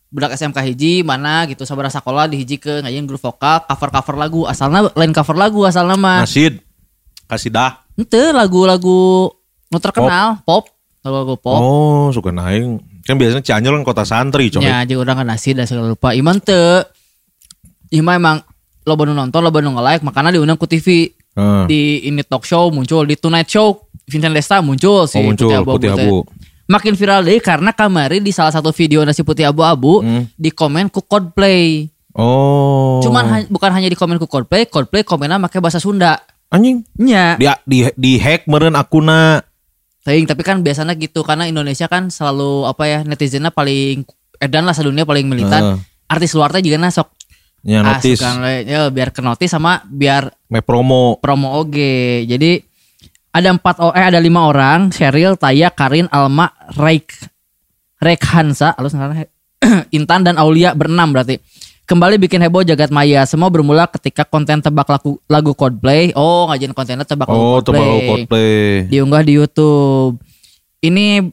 Budak 0.08 0.38
SMK 0.38 0.62
hiji 0.64 1.02
mana 1.02 1.44
gitu 1.44 1.66
sabar 1.66 1.90
sekolah 1.90 2.30
di 2.30 2.38
hiji 2.38 2.56
ke 2.56 2.80
ngajian 2.80 3.04
grup 3.04 3.20
vokal 3.20 3.66
cover 3.66 3.90
cover 3.90 4.16
lagu 4.16 4.46
asalnya 4.46 4.86
lain 4.94 5.10
cover 5.10 5.34
lagu 5.34 5.66
asalnya 5.66 5.98
mah 5.98 6.22
Nasid. 6.24 6.62
Kasih 7.26 7.50
dah. 7.50 7.82
ente 7.94 8.20
lagu-lagu 8.30 9.30
nu 9.70 9.78
terkenal 9.78 10.42
pop 10.42 10.66
lagu-lagu 11.02 11.34
pop 11.36 11.58
Oh, 11.58 12.06
suka 12.10 12.30
naing. 12.30 12.78
Kan 13.04 13.18
biasanya 13.18 13.44
Cianjur 13.44 13.76
kan 13.76 13.84
kota 13.84 14.02
santri, 14.02 14.48
coy. 14.48 14.64
nya 14.64 14.82
jeung 14.84 15.04
urang 15.04 15.20
kan 15.20 15.28
nasi 15.28 15.52
dan 15.52 15.68
segala 15.68 15.92
lupa 15.92 16.14
iman 16.14 16.40
teu 16.40 16.86
Ima 17.90 18.16
emang 18.16 18.42
lo 18.84 18.94
nu 19.00 19.14
nonton 19.14 19.42
lo 19.42 19.50
nu 19.50 19.70
nge-like 19.72 20.02
makanya 20.02 20.34
diundang 20.34 20.58
ku 20.58 20.66
TV 20.66 21.10
Heeh. 21.34 21.64
di 21.66 21.82
ini 22.06 22.22
talk 22.22 22.46
show 22.46 22.70
muncul 22.70 23.04
di 23.04 23.14
Tonight 23.14 23.50
Show 23.50 23.90
Vincent 24.06 24.32
Desta 24.32 24.60
muncul 24.60 25.06
si 25.06 25.16
Oh, 25.16 25.24
muncul 25.26 25.50
Abu-Abu 25.50 25.74
Putih 25.74 25.92
teh. 25.92 26.06
Abu. 26.06 26.20
makin 26.66 26.94
viral 26.94 27.22
deh 27.22 27.38
karena 27.38 27.70
kemarin 27.70 28.20
di 28.20 28.32
salah 28.32 28.50
satu 28.50 28.72
video 28.72 29.02
nasi 29.02 29.20
putih 29.20 29.44
abu-abu 29.44 30.00
Hmm. 30.00 30.24
di 30.34 30.48
komen 30.48 30.88
ku 30.88 31.02
Coldplay 31.02 31.92
Oh. 32.14 33.00
cuman 33.00 33.24
ha- 33.26 33.48
bukan 33.48 33.70
hanya 33.70 33.86
di 33.86 33.96
komen 33.96 34.16
ku 34.16 34.26
Coldplay 34.26 34.66
Coldplay 34.66 35.02
komennya 35.02 35.42
pakai 35.42 35.60
bahasa 35.60 35.78
Sunda 35.78 36.16
anjing 36.48 36.86
nya 36.96 37.36
di 37.36 37.46
di 37.64 37.78
di 37.94 38.12
hack 38.16 38.46
meureun 38.46 38.74
akuna. 38.74 39.44
Teuing, 40.04 40.24
tapi 40.24 40.40
kan 40.42 40.60
biasanya 40.60 40.94
gitu 40.94 41.20
karena 41.20 41.46
Indonesia 41.46 41.86
kan 41.86 42.08
selalu 42.08 42.64
apa 42.66 42.84
ya 42.86 43.00
netizennya 43.02 43.50
paling 43.50 44.04
edan 44.38 44.62
lah 44.62 44.72
sedunia 44.72 45.04
paling 45.04 45.26
militan 45.26 45.62
Heeh. 45.64 45.78
artis 46.06 46.32
luar 46.34 46.48
teh 46.50 46.60
juga 46.60 46.76
na 46.78 46.90
sok 46.90 47.08
Ya 47.62 47.80
notis. 47.80 48.20
asukan 48.20 48.36
we. 48.40 48.68
ya 48.68 48.88
biar 48.88 49.10
ke 49.10 49.20
notis 49.20 49.48
sama 49.48 49.80
biar 49.84 50.28
Me 50.48 50.60
promo. 50.60 51.16
promo 51.18 51.56
oge. 51.56 52.24
Jadi 52.26 52.60
ada 53.34 53.50
empat 53.50 53.76
eh 53.92 54.06
ada 54.08 54.22
lima 54.22 54.46
orang, 54.46 54.88
Cheryl, 54.88 55.34
Taya, 55.36 55.68
Karin, 55.68 56.06
Alma, 56.08 56.54
Raik, 56.72 57.10
Rekhansa, 57.98 58.76
halus 58.76 58.94
ngaranna 58.94 59.18
he- 59.22 59.32
Intan 59.92 60.22
dan 60.22 60.36
Aulia 60.36 60.72
berenam 60.72 61.10
berarti. 61.10 61.40
Kembali 61.84 62.16
bikin 62.16 62.40
heboh 62.40 62.64
jagat 62.64 62.88
maya. 62.90 63.28
Semua 63.28 63.52
bermula 63.52 63.84
ketika 63.90 64.24
konten 64.24 64.60
tebak 64.60 64.88
lagu, 64.88 65.20
lagu 65.28 65.52
Coldplay. 65.52 66.16
Oh, 66.16 66.48
ngajin 66.48 66.72
kontennya 66.72 67.04
tebak 67.04 67.28
lagu 67.28 67.36
Oh, 67.36 67.60
Coldplay. 67.60 67.80
tebak 67.84 68.08
Coldplay. 68.08 68.64
Diunggah 68.88 69.20
di 69.20 69.34
YouTube. 69.36 70.16
Ini 70.80 71.28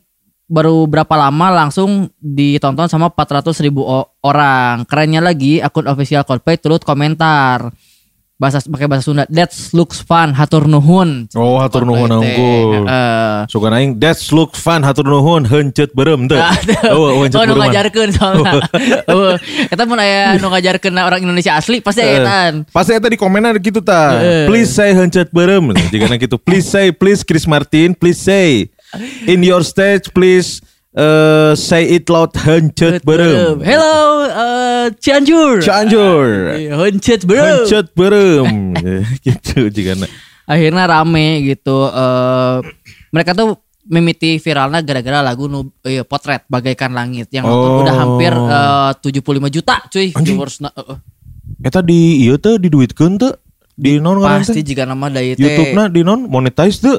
baru 0.46 0.86
berapa 0.86 1.14
lama 1.16 1.54
langsung 1.54 2.10
ditonton 2.18 2.90
sama 2.90 3.14
400 3.14 3.62
ribu 3.62 3.86
orang. 4.20 4.82
Kerennya 4.86 5.22
lagi 5.22 5.62
akun 5.62 5.86
official 5.86 6.26
Coldplay 6.26 6.58
turut 6.58 6.82
komentar. 6.82 7.70
Bahasa 8.40 8.64
pakai 8.64 8.88
bahasa 8.88 9.04
Sunda. 9.04 9.28
That 9.28 9.52
looks 9.76 10.00
fun. 10.00 10.32
Hatur 10.32 10.64
nuhun. 10.64 11.28
Oh, 11.36 11.60
hatur 11.60 11.84
nuhun 11.84 12.08
teh. 12.08 12.16
unggul. 12.24 12.88
Heeh. 12.88 13.44
Suka 13.52 13.68
naing 13.68 14.00
that's 14.00 14.32
look 14.32 14.56
fun 14.56 14.80
hatur 14.80 15.04
nuhun 15.04 15.44
heuncet 15.44 15.92
beureum 15.92 16.24
teu. 16.24 16.40
Oh, 16.88 17.20
heuncet 17.20 17.36
Oh, 17.36 17.44
nu 17.44 17.52
beureum. 17.52 17.68
ngajarkeun 17.68 18.10
soalnya. 18.16 18.52
Oh, 19.12 19.36
eta 19.68 19.84
mun 19.84 20.00
aya 20.00 20.40
nu 20.40 20.48
ngajarkeun 20.48 20.96
orang 20.96 21.20
Indonesia 21.20 21.52
asli 21.52 21.84
pasti 21.84 22.00
aya 22.00 22.24
etan. 22.24 22.52
Pasti 22.72 22.96
eta 22.96 23.12
di 23.12 23.20
komenan 23.20 23.60
gitu 23.60 23.84
ta. 23.84 24.16
Heeh. 24.16 24.48
Please 24.48 24.72
say 24.72 24.96
heuncet 24.96 25.28
beureum. 25.28 25.76
Jika 25.92 26.08
gitu. 26.16 26.40
Please 26.40 26.64
say 26.64 26.96
please 26.96 27.20
Chris 27.20 27.44
Martin, 27.44 27.92
please 27.92 28.16
say 28.16 28.72
in 29.28 29.44
your 29.44 29.60
stage 29.60 30.08
please 30.16 30.64
uh, 30.96 31.52
say 31.54 31.86
it 31.98 32.06
loud 32.10 32.34
heuncet 32.34 33.02
beureum. 33.04 33.62
Hello, 33.62 34.26
uh, 34.26 34.86
Cianjur. 34.98 35.62
Cianjur. 35.62 36.56
Iya, 36.58 36.74
Huncet 36.78 37.22
bro. 37.26 37.38
Heuncet 37.38 37.92
beureum. 37.94 38.74
gitu 39.26 39.70
jika 39.70 39.94
Akhirnya 40.50 40.84
rame 40.90 41.46
gitu. 41.46 41.86
eh 41.86 42.56
mereka 43.10 43.34
tuh 43.34 43.58
mimiti 43.90 44.38
viralnya 44.38 44.86
gara-gara 44.86 45.18
lagu 45.18 45.50
nu, 45.50 45.66
iya, 45.82 46.06
potret 46.06 46.46
bagaikan 46.46 46.94
langit 46.94 47.26
yang 47.34 47.42
Oh. 47.42 47.82
udah 47.82 47.94
hampir 47.94 48.30
eh, 48.30 48.90
75 49.02 49.50
juta 49.50 49.82
cuy 49.90 50.14
viewersna. 50.14 50.70
Eh, 50.70 50.94
eh. 50.94 50.98
Eta 51.66 51.82
di 51.82 52.22
ieu 52.22 52.38
teh 52.38 52.56
diduitkeun 52.56 53.18
teu? 53.18 53.34
Di 53.74 53.96
non 53.98 54.20
pasti 54.22 54.62
jika 54.62 54.84
nama 54.86 55.10
dari 55.10 55.34
teh 55.34 55.42
YouTube-na 55.42 55.90
di 55.90 56.06
non 56.06 56.30
monetize 56.30 56.78
teu? 56.78 56.96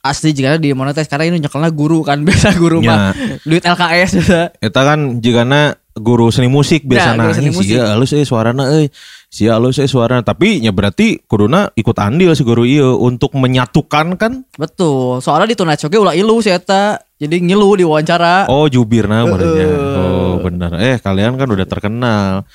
Asli 0.00 0.30
jika 0.30 0.56
di 0.56 0.70
monetize 0.70 1.06
karena 1.06 1.26
ini 1.26 1.40
nyekelnya 1.40 1.70
guru 1.70 2.00
kan 2.00 2.22
biasa 2.26 2.54
guru 2.54 2.78
Ya. 2.80 2.88
mah 2.88 3.12
duit 3.42 3.62
LKS 3.62 4.10
juga. 4.16 4.40
Eta 4.56 4.80
kan 4.82 5.18
jigana 5.18 5.74
guru 5.92 6.30
seni 6.30 6.46
musik 6.46 6.86
biasa 6.86 7.10
Ya, 7.10 7.18
guru 7.18 7.32
seni 7.32 7.44
nanya 7.44 7.58
musik. 7.58 7.68
sia 7.68 7.84
halus 7.90 8.10
euy 8.12 8.22
suarana 8.22 8.64
euy 8.70 8.86
sia 9.26 9.50
halus 9.52 9.76
euy 9.76 9.90
suarana 9.90 10.22
tapi 10.22 10.62
nya 10.62 10.70
berarti 10.70 11.18
kuduna 11.26 11.74
ikut 11.74 11.96
andil 11.98 12.30
si 12.32 12.42
guru 12.42 12.62
ieu 12.62 12.94
untuk 12.96 13.34
menyatukan 13.34 14.14
kan 14.14 14.46
Betul. 14.54 15.18
Soalnya 15.18 15.50
di 15.50 15.58
ge 15.58 15.98
ulah 15.98 16.14
ilu 16.14 16.38
sih 16.38 16.54
eta. 16.54 17.02
Jadi 17.18 17.42
ngilu 17.42 17.74
di 17.74 17.82
wawancara. 17.82 18.46
oh 18.46 18.70
jubirna 18.70 19.26
merenya 19.26 19.66
Heeh. 19.66 19.98
oh 19.98 20.34
benar 20.38 20.70
eh 20.78 21.02
kalian 21.02 21.34
kan 21.34 21.50
udah 21.50 21.66
terkenal 21.66 22.46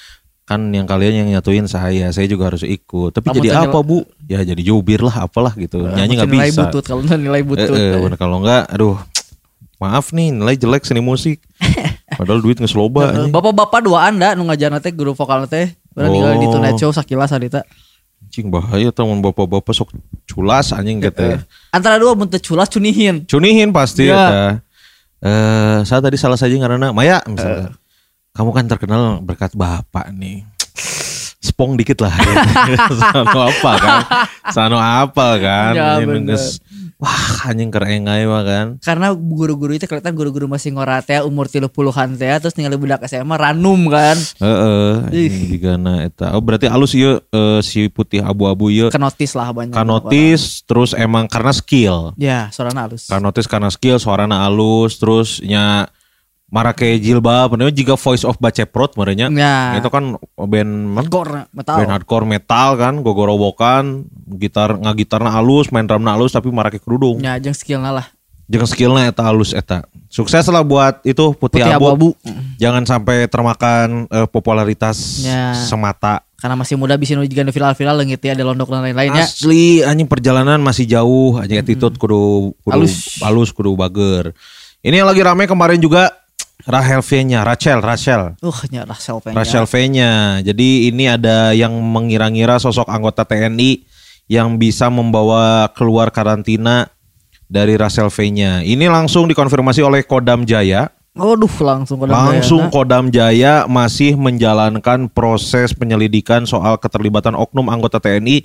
kan 0.44 0.60
yang 0.70 0.84
kalian 0.84 1.24
yang 1.24 1.28
nyatuin 1.32 1.66
saya 1.66 2.12
saya 2.12 2.28
juga 2.28 2.52
harus 2.52 2.62
ikut 2.62 3.12
tapi 3.12 3.32
jadi 3.34 3.64
apa 3.64 3.80
bu 3.80 4.04
ya 4.28 4.44
jadi 4.44 4.60
jubir 4.60 5.00
lah 5.00 5.24
apalah 5.24 5.56
gitu 5.56 5.88
nyanyi 5.88 6.20
nggak 6.20 6.28
nilai 6.28 6.50
bisa 6.50 6.68
butut 6.68 6.84
kalau 6.84 7.00
nilai 7.00 7.40
Eh, 7.40 7.48
butut. 7.48 7.72
eh, 7.72 7.96
bener, 7.96 8.18
kalau 8.18 8.44
enggak 8.44 8.68
aduh 8.68 9.00
maaf 9.80 10.12
nih 10.12 10.32
nilai 10.32 10.56
jelek 10.56 10.84
seni 10.84 11.00
musik 11.00 11.40
padahal 12.20 12.40
duit 12.40 12.60
nggak 12.60 12.72
loba 12.72 13.02
Heeh, 13.02 13.16
anjing. 13.18 13.32
Bapak-bapak 13.32 13.80
dua 13.82 14.00
anda 14.06 14.36
nu 14.36 14.44
ngajarna 14.44 14.80
teh 14.80 14.92
guru 14.92 15.12
vokal 15.12 15.48
teh. 15.48 15.72
Berarti 15.92 16.12
ninggalin 16.12 16.38
di 16.38 16.48
Oh. 16.48 16.54
Tonight 16.54 16.78
Show 16.78 16.92
sakilas 16.92 17.32
adita. 17.32 17.66
Anjing 18.22 18.48
bahaya 18.48 18.90
teman 18.90 19.20
bapak-bapak 19.20 19.74
sok 19.74 19.90
culas 20.26 20.72
anjing 20.72 21.00
gitu. 21.00 21.40
Antara 21.70 21.98
dua 21.98 22.14
teu 22.28 22.40
culas 22.44 22.68
cunihin. 22.68 23.26
Cunihin 23.26 23.72
pasti 23.72 24.08
Ya. 24.08 24.14
ya. 24.14 24.46
Eh, 25.24 25.78
saya 25.84 26.00
tadi 26.02 26.16
salah 26.16 26.36
saja 26.36 26.52
karena 26.54 26.92
Maya 26.92 27.24
misalnya. 27.26 27.74
Kamu 28.34 28.50
kan 28.50 28.66
terkenal 28.66 29.22
berkat 29.22 29.54
bapak 29.54 30.10
nih. 30.10 30.42
Spong 31.38 31.78
dikit 31.78 32.02
lah. 32.02 32.10
Gitu. 32.66 32.96
Sano 33.14 33.46
apa 33.46 33.72
kan? 33.78 34.00
Sano 34.50 34.78
apa 34.82 35.28
kan? 35.38 35.74
Ya, 35.78 36.02
geus- 36.02 36.58
Wah 36.98 37.46
anjing 37.46 37.68
keren 37.68 38.08
aja 38.08 38.26
mah 38.26 38.42
kan. 38.42 38.68
Karena 38.80 39.12
guru-guru 39.12 39.76
itu 39.76 39.86
kelihatan 39.86 40.16
guru-guru 40.16 40.48
masih 40.48 40.72
ngorat 40.72 41.04
ya 41.04 41.22
umur 41.22 41.46
30-an 41.46 42.16
teh 42.16 42.32
terus 42.40 42.56
ningali 42.56 42.74
budak 42.74 43.06
SMA 43.06 43.36
ranum 43.36 43.86
kan. 43.86 44.18
Heeh, 44.40 44.92
anjing 45.12 45.46
digana 45.52 46.02
eta. 46.02 46.34
Oh 46.34 46.42
berarti 46.42 46.66
alus 46.66 46.96
ieu 46.96 47.22
eh, 47.22 47.60
si 47.60 47.86
putih 47.86 48.24
abu-abu 48.24 48.72
ieu 48.72 48.88
Kenotis 48.88 49.36
lah 49.36 49.52
banyak. 49.52 49.76
kanotis 49.76 50.64
terus 50.64 50.96
emang 50.96 51.28
karena 51.28 51.52
skill. 51.52 52.16
Ya, 52.16 52.48
suarana 52.50 52.88
halus. 52.88 53.06
Kanotis 53.06 53.46
karena 53.46 53.70
skill 53.70 54.00
suarana 54.00 54.42
alus 54.42 54.96
terus 54.96 55.38
nya 55.44 55.92
marake 56.54 56.86
jilbab 56.96 57.50
bener 57.50 57.74
jika 57.74 57.98
voice 57.98 58.22
of 58.22 58.38
baceprot 58.38 58.94
merenya 58.94 59.26
Ya. 59.28 59.74
itu 59.74 59.90
kan 59.90 60.14
band 60.38 60.72
Hardcore 60.96 61.50
metal. 61.50 61.76
band 61.76 61.92
hardcore 61.92 62.26
metal 62.28 62.70
kan 62.76 62.94
gogorowokan 63.02 64.06
gitar 64.38 64.78
ngagitarna 64.78 65.34
alus 65.34 65.68
main 65.68 65.84
drumna 65.84 66.14
alus 66.14 66.30
tapi 66.32 66.48
marake 66.48 66.78
kerudung 66.78 67.18
Ya, 67.18 67.36
jeung 67.36 67.52
skillna 67.52 67.90
lah. 67.92 68.06
jangan 68.46 68.68
skillnya 68.68 69.04
eta 69.08 69.24
alus 69.26 69.50
eta 69.52 69.82
sukses 70.08 70.46
lah 70.46 70.62
buat 70.62 71.02
itu 71.02 71.34
putih, 71.34 71.58
Putih 71.60 71.74
abu, 71.74 71.90
abu-abu. 71.90 72.10
jangan 72.56 72.86
sampai 72.86 73.26
termakan 73.26 74.06
eh, 74.08 74.28
popularitas 74.28 75.26
Ya. 75.26 75.58
semata 75.58 76.22
Karena 76.36 76.54
masih 76.54 76.76
muda 76.76 76.94
bisa 76.94 77.16
nu 77.16 77.24
juga 77.24 77.40
viral-viral 77.42 77.98
leungit 77.98 78.20
ya 78.20 78.36
ada 78.36 78.44
londok 78.44 78.68
dan 78.68 78.84
lain-lainnya. 78.84 79.24
Asli 79.24 79.80
anjing 79.80 80.06
perjalanan 80.06 80.60
masih 80.60 80.84
jauh 80.84 81.40
anjing 81.40 81.56
attitude 81.56 81.96
kudu 81.96 82.52
kudu 82.60 82.84
Halus. 82.84 83.16
halus 83.24 83.50
kudu 83.50 83.72
bager. 83.74 84.36
Ini 84.84 85.00
yang 85.00 85.08
lagi 85.08 85.24
rame 85.24 85.48
kemarin 85.48 85.80
juga 85.80 86.12
Rahel 86.64 87.04
V-nya, 87.04 87.44
Rachel, 87.44 87.84
Rachel. 87.84 88.40
Uh, 88.40 88.60
nya 88.72 88.88
Rachel 88.88 89.20
Fenya. 89.20 89.36
Rachel 89.36 89.66
V-nya. 89.68 90.40
Jadi 90.40 90.88
ini 90.88 91.12
ada 91.12 91.52
yang 91.52 91.76
mengira-ngira 91.76 92.56
sosok 92.56 92.88
anggota 92.88 93.28
TNI 93.28 93.84
yang 94.32 94.56
bisa 94.56 94.88
membawa 94.88 95.68
keluar 95.76 96.08
karantina 96.08 96.88
dari 97.52 97.76
Rachel 97.76 98.08
V-nya. 98.08 98.64
Ini 98.64 98.88
langsung 98.88 99.28
dikonfirmasi 99.28 99.84
oleh 99.84 100.08
Kodam 100.08 100.48
Jaya. 100.48 100.88
Waduh, 101.14 101.52
langsung 101.62 102.02
ke 102.02 102.10
Langsung 102.10 102.74
Kodam 102.74 103.14
Jaya 103.14 103.70
masih 103.70 104.18
menjalankan 104.18 105.06
proses 105.12 105.70
penyelidikan 105.76 106.50
soal 106.50 106.82
keterlibatan 106.82 107.38
oknum 107.38 107.70
anggota 107.70 108.02
TNI 108.02 108.42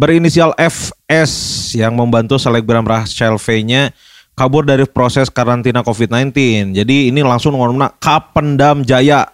berinisial 0.00 0.56
FS 0.56 1.32
yang 1.76 1.92
membantu 1.92 2.40
selebgram 2.40 2.88
Rachel 2.88 3.36
V-nya 3.36 3.92
kabur 4.40 4.64
dari 4.64 4.88
proses 4.88 5.28
karantina 5.28 5.84
COVID-19. 5.84 6.32
Jadi 6.72 7.12
ini 7.12 7.20
langsung 7.20 7.52
ngomongnya 7.52 7.92
Kapendam 8.00 8.80
Jaya. 8.80 9.28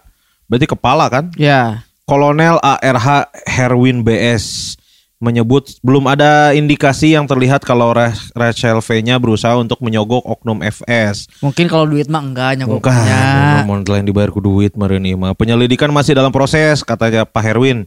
Berarti 0.50 0.66
kepala 0.66 1.06
kan? 1.06 1.30
Ya. 1.38 1.86
Kolonel 2.10 2.58
ARH 2.58 3.30
Herwin 3.46 4.02
BS 4.02 4.74
menyebut 5.16 5.78
belum 5.80 6.10
ada 6.10 6.52
indikasi 6.52 7.14
yang 7.16 7.24
terlihat 7.24 7.64
kalau 7.64 7.94
Ra- 7.94 8.12
Rachel 8.36 8.84
V-nya 8.84 9.16
berusaha 9.16 9.56
untuk 9.56 9.78
menyogok 9.80 10.26
oknum 10.26 10.60
FS. 10.60 11.30
Mungkin 11.40 11.70
kalau 11.70 11.86
duit 11.86 12.10
mah 12.10 12.20
enggak 12.20 12.60
nyogoknya. 12.60 13.62
mau 13.64 13.78
lain 13.78 14.04
dibayar 14.04 14.28
ku 14.34 14.42
duit 14.42 14.74
ieu 14.74 15.16
mah. 15.16 15.32
Penyelidikan 15.38 15.88
masih 15.94 16.18
dalam 16.18 16.34
proses 16.34 16.82
katanya 16.82 17.22
Pak 17.24 17.42
Herwin. 17.46 17.86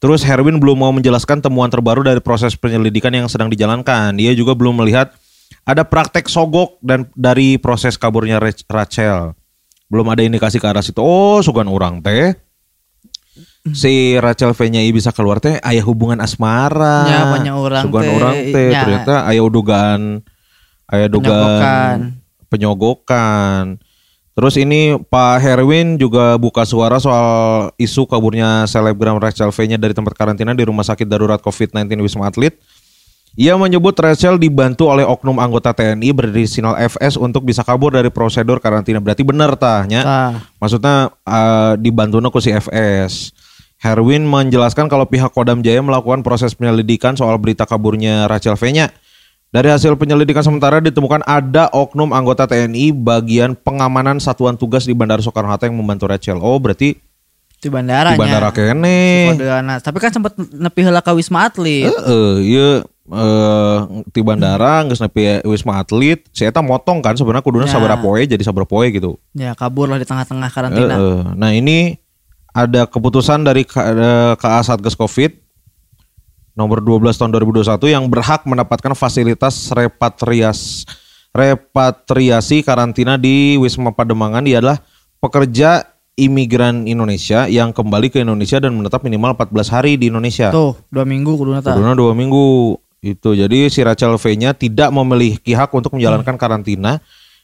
Terus 0.00 0.24
Herwin 0.24 0.56
belum 0.56 0.76
mau 0.76 0.92
menjelaskan 0.92 1.40
temuan 1.40 1.68
terbaru 1.72 2.04
dari 2.04 2.20
proses 2.20 2.56
penyelidikan 2.56 3.12
yang 3.12 3.28
sedang 3.28 3.48
dijalankan. 3.48 4.16
Dia 4.18 4.36
juga 4.36 4.52
belum 4.52 4.84
melihat 4.84 5.14
ada 5.62 5.82
praktek 5.82 6.26
sogok 6.26 6.78
dan 6.78 7.10
dari 7.12 7.56
proses 7.56 7.96
kaburnya 7.96 8.38
Rach- 8.38 8.66
Rachel. 8.66 9.34
Belum 9.86 10.06
ada 10.10 10.22
indikasi 10.22 10.58
ke 10.58 10.66
arah 10.66 10.82
situ. 10.82 10.98
Oh, 10.98 11.38
sugan 11.40 11.66
orang 11.66 12.02
teh. 12.02 12.34
Si 13.66 14.14
Rachel 14.16 14.54
V-nya 14.54 14.78
ieu 14.78 14.94
bisa 14.94 15.10
keluar 15.10 15.42
teh 15.42 15.58
aya 15.58 15.82
hubungan 15.82 16.22
asmara. 16.22 17.02
Ya, 17.04 17.20
banyak 17.28 17.54
orang 17.54 17.82
Sugan 17.82 18.02
teh, 18.02 18.14
orang 18.14 18.34
teh 18.48 18.66
ya. 18.70 18.80
ternyata 18.82 19.14
aya 19.26 19.42
dugaan 19.42 20.00
aya 20.86 21.06
Penyogokan. 21.06 21.10
dugaan 21.10 21.98
penyogokan. 22.46 23.62
Terus 24.36 24.54
ini 24.54 24.94
Pak 25.00 25.40
Herwin 25.40 25.96
juga 25.96 26.36
buka 26.36 26.62
suara 26.62 27.00
soal 27.00 27.26
isu 27.74 28.04
kaburnya 28.04 28.68
selebgram 28.68 29.16
Rachel 29.16 29.48
V-nya 29.48 29.80
dari 29.80 29.96
tempat 29.96 30.12
karantina 30.12 30.52
di 30.52 30.62
Rumah 30.62 30.84
Sakit 30.84 31.08
Darurat 31.08 31.40
COVID-19 31.40 32.04
Wisma 32.04 32.28
Atlet. 32.28 32.54
Ia 33.36 33.52
menyebut 33.60 33.92
Rachel 34.00 34.40
dibantu 34.40 34.88
oleh 34.88 35.04
oknum 35.04 35.36
anggota 35.36 35.76
TNI 35.76 36.08
berinisial 36.16 36.72
FS 36.88 37.20
untuk 37.20 37.44
bisa 37.44 37.60
kabur 37.60 37.92
dari 37.92 38.08
prosedur 38.08 38.64
karantina. 38.64 38.96
Berarti 38.96 39.28
benar 39.28 39.60
tahnya. 39.60 40.00
Tah. 40.00 40.32
Maksudnya 40.56 41.12
uh, 41.20 41.76
dibantu 41.76 42.16
ku 42.32 42.40
si 42.40 42.48
FS. 42.48 43.36
Herwin 43.76 44.24
menjelaskan 44.24 44.88
kalau 44.88 45.04
pihak 45.04 45.36
Kodam 45.36 45.60
Jaya 45.60 45.84
melakukan 45.84 46.24
proses 46.24 46.56
penyelidikan 46.56 47.12
soal 47.12 47.36
berita 47.36 47.68
kaburnya 47.68 48.24
Rachel 48.24 48.56
V-nya. 48.56 48.88
Dari 49.52 49.68
hasil 49.68 50.00
penyelidikan 50.00 50.40
sementara 50.40 50.80
ditemukan 50.80 51.20
ada 51.28 51.68
oknum 51.76 52.16
anggota 52.16 52.48
TNI 52.48 52.96
bagian 52.96 53.52
pengamanan 53.52 54.16
satuan 54.16 54.56
tugas 54.56 54.88
di 54.88 54.96
Bandara 54.96 55.20
Soekarno-Hatta 55.20 55.68
yang 55.68 55.76
membantu 55.76 56.08
Rachel. 56.08 56.40
Oh, 56.40 56.56
berarti 56.56 56.96
Di 57.56 57.68
bandaranya. 57.68 58.16
di 58.16 58.20
bandara 58.20 58.48
kene. 58.52 59.32
Kodeana. 59.32 59.74
Tapi 59.80 59.96
kan 60.00 60.12
sempat 60.12 60.36
nepi 60.36 60.80
heula 60.84 61.04
ka 61.04 61.12
Wisma 61.12 61.48
Atlet. 61.48 61.88
Heeh, 61.88 62.32
iya 62.48 62.70
eh 63.06 63.78
di 64.08 64.20
bandara 64.20 64.82
geus 64.82 64.98
nepi 64.98 65.42
Wisma 65.42 65.78
Atlet, 65.78 66.26
si 66.30 66.42
eta 66.42 66.58
motong 66.58 66.98
kan 66.98 67.14
sebenarnya 67.14 67.40
kuduna 67.40 67.64
Ya. 67.64 67.72
sabaraha 67.72 67.98
poe 67.98 68.20
jadi 68.20 68.40
sabaraha 68.40 68.66
poe 68.66 68.86
gitu. 68.88 69.14
Ya 69.32 69.52
kabur 69.52 69.86
lah 69.86 69.96
di 69.96 70.04
tengah-tengah 70.04 70.48
karantina. 70.48 70.94
Heeh. 70.94 71.20
Nah 71.32 71.50
ini 71.50 71.94
ada 72.50 72.84
keputusan 72.84 73.42
dari 73.42 73.62
K- 73.62 73.78
eh, 73.78 74.32
KA 74.34 74.60
Satgas 74.60 74.92
Covid 74.92 75.38
nomor 76.52 76.80
12 76.80 77.14
tahun 77.14 77.30
2021 77.30 77.62
yang 77.86 78.08
berhak 78.08 78.42
mendapatkan 78.42 78.90
fasilitas 78.92 79.68
repatrias 79.70 80.88
repatriasi 81.30 82.64
karantina 82.64 83.14
di 83.14 83.54
Wisma 83.56 83.92
Pademangan 83.92 84.40
dia 84.40 84.58
adalah 84.58 84.80
pekerja 85.18 85.84
imigran 86.16 86.88
Indonesia 86.88 87.44
yang 87.44 87.70
kembali 87.70 88.08
ke 88.08 88.24
Indonesia 88.24 88.56
dan 88.56 88.72
menetap 88.72 89.04
minimal 89.04 89.36
14 89.36 89.68
hari 89.68 90.00
di 90.00 90.08
Indonesia. 90.08 90.48
Tuh, 90.48 90.72
dua 90.88 91.04
minggu 91.04 91.36
kudu 91.36 91.52
nata. 91.52 91.76
Kuduna 91.76 91.92
dua 91.92 92.16
minggu 92.16 92.72
itu. 93.00 93.32
Jadi 93.32 93.68
si 93.68 93.80
Rachel 93.80 94.16
V-nya 94.16 94.52
tidak 94.52 94.88
memiliki 94.90 95.52
hak 95.52 95.70
untuk 95.72 95.94
menjalankan 95.94 96.36
karantina 96.36 96.98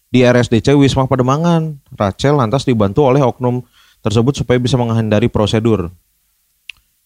di 0.06 0.22
RSDC 0.22 0.72
Wisma 0.74 1.04
Pademangan. 1.04 1.76
Rachel 1.92 2.36
lantas 2.36 2.64
dibantu 2.64 3.06
oleh 3.06 3.20
oknum 3.20 3.64
tersebut 4.00 4.34
supaya 4.34 4.58
bisa 4.58 4.74
menghindari 4.76 5.26
prosedur. 5.26 5.92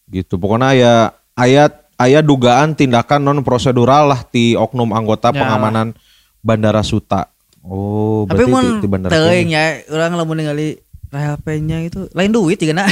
Gitu. 0.07 0.39
Pokoknya 0.39 0.71
ya 0.73 0.95
ayat 1.35 1.91
ayat 1.97 2.23
dugaan 2.23 2.73
tindakan 2.73 3.21
non 3.21 3.41
prosedural 3.43 4.09
lah 4.09 4.21
di 4.27 4.55
oknum 4.55 4.93
anggota 4.93 5.33
Ya. 5.33 5.43
pengamanan 5.43 5.97
Bandara 6.41 6.85
Suta. 6.87 7.29
Oh, 7.67 8.23
Tapi 8.31 8.47
berarti 8.47 8.79
di, 8.79 8.87
di 8.87 8.89
Bandara 8.89 9.11
Suta. 9.11 9.35
ya, 9.35 9.65
orang 9.91 10.15
lamun 10.15 10.39
ningali 10.39 10.79
Rahel 11.11 11.35
P-nya 11.43 11.83
itu 11.83 12.07
lain 12.15 12.31
duit 12.31 12.59
juga 12.59 12.83
na. 12.83 12.87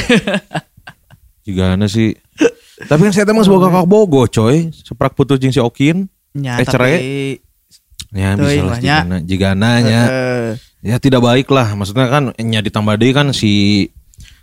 Gimana 1.45 1.85
sih? 1.87 2.11
Tapi 2.77 3.01
kan 3.01 3.11
saya 3.11 3.23
emang 3.25 3.41
sebagai 3.41 3.67
kakak 3.67 3.85
bogo 3.85 4.23
coy. 4.25 4.67
Seprak 4.69 5.13
putus 5.13 5.37
jeung 5.37 5.49
si 5.49 5.59
Okin. 5.59 6.11
Ya, 6.33 6.59
Eh, 6.59 6.65
cerai? 6.65 6.93
tapi 6.93 7.09
Ya 8.11 8.29
bisa 8.33 8.61
lah 8.61 8.77
nya. 8.77 8.97
jigana, 9.01 9.17
jigananya. 9.21 10.01
eh, 10.05 10.49
Ya 10.81 10.95
tidak 10.97 11.19
baik 11.19 11.47
lah. 11.47 11.73
Maksudnya 11.73 12.05
kan 12.05 12.23
nya 12.37 12.59
ditambah 12.59 12.95
deui 12.95 13.11
kan 13.11 13.31
si 13.31 13.87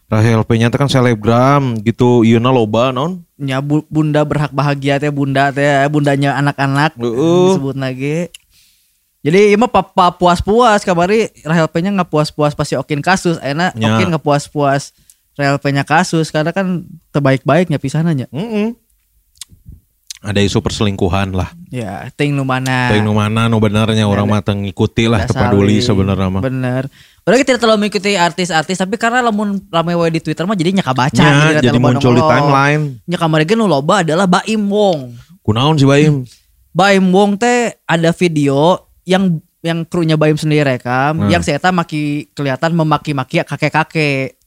Rahel 0.07 0.43
P 0.43 0.57
nya 0.57 0.69
kan 0.69 0.87
selebgram 0.87 1.81
gitu. 1.81 2.21
Ieu 2.21 2.37
loba 2.39 2.91
non. 2.91 3.25
nya 3.35 3.59
bu- 3.59 3.87
bunda 3.87 4.23
berhak 4.23 4.51
bahagia 4.51 4.97
teh 4.97 5.09
bunda 5.09 5.49
teh 5.49 5.67
bundanya 5.87 6.37
anak-anak 6.37 6.95
Heeh. 6.95 7.47
disebut 7.49 7.75
lagi. 7.75 8.19
Jadi 9.21 9.51
ieu 9.51 9.57
mah 9.57 9.67
papa 9.67 10.11
puas-puas 10.11 10.83
kamari 10.83 11.31
Rahel 11.41 11.65
P-nya 11.67 11.91
nggak 11.93 12.09
puas-puas 12.09 12.53
pasti 12.53 12.75
Okin 12.75 12.99
kasus, 12.99 13.39
enak 13.39 13.73
Ya. 13.75 13.95
Okin 13.95 14.11
nggak 14.11 14.21
puas-puas 14.21 14.91
Rahel 15.33 15.57
P-nya 15.59 15.85
kasus 15.85 16.29
karena 16.29 16.53
kan 16.53 16.85
terbaik-baiknya 17.11 17.81
pisananya. 17.81 18.29
Mm-mm. 18.29 18.77
Ada 20.23 20.39
isu 20.39 20.63
perselingkuhan 20.63 21.35
lah. 21.35 21.51
Ya, 21.67 22.07
ting 22.15 22.39
nu 22.39 22.47
mana. 22.47 22.95
Tapi 22.95 23.03
nu 23.03 23.11
mana 23.11 23.51
nu 23.51 23.59
benernya 23.59 24.07
orang 24.07 24.31
mah 24.31 24.39
teu 24.39 24.55
ngikuti 24.55 25.11
lah 25.11 25.27
we. 25.27 25.83
sebenarnya 25.83 26.31
mah. 26.31 26.43
Bener. 26.47 26.87
Udah 27.27 27.37
kita 27.43 27.55
tidak 27.55 27.61
terlalu 27.67 27.79
mengikuti 27.87 28.15
artis-artis 28.15 28.79
tapi 28.79 28.95
karena 29.03 29.19
lamun 29.19 29.59
rame 29.67 29.99
wae 29.99 30.15
di 30.15 30.23
Twitter 30.23 30.47
mah 30.47 30.55
jadinya 30.55 30.79
kabaca 30.83 31.19
Ya, 31.19 31.59
gitu, 31.59 31.67
jadi 31.67 31.79
loba 31.79 31.87
muncul 31.91 32.13
di 32.15 32.23
timeline. 32.23 32.85
Nya 33.03 33.17
kamari 33.19 33.45
ge 33.51 33.59
nu 33.59 33.67
loba 33.67 34.07
adalah 34.07 34.31
Baim 34.31 34.63
Wong. 34.71 35.11
Kunaon 35.43 35.75
si 35.75 35.87
Baim? 35.91 36.23
Baim 36.79 37.11
Wong 37.11 37.35
teh 37.35 37.75
ada 37.83 38.15
video 38.15 38.79
yang 39.03 39.43
yang 39.59 39.83
krunya 39.87 40.15
Baim 40.15 40.39
sendiri 40.39 40.79
rekam 40.79 41.19
Hmm. 41.19 41.31
yang 41.35 41.43
saya 41.43 41.59
maki 41.75 42.31
kelihatan 42.31 42.79
memaki-maki 42.79 43.43
kakek-kakek. 43.43 44.39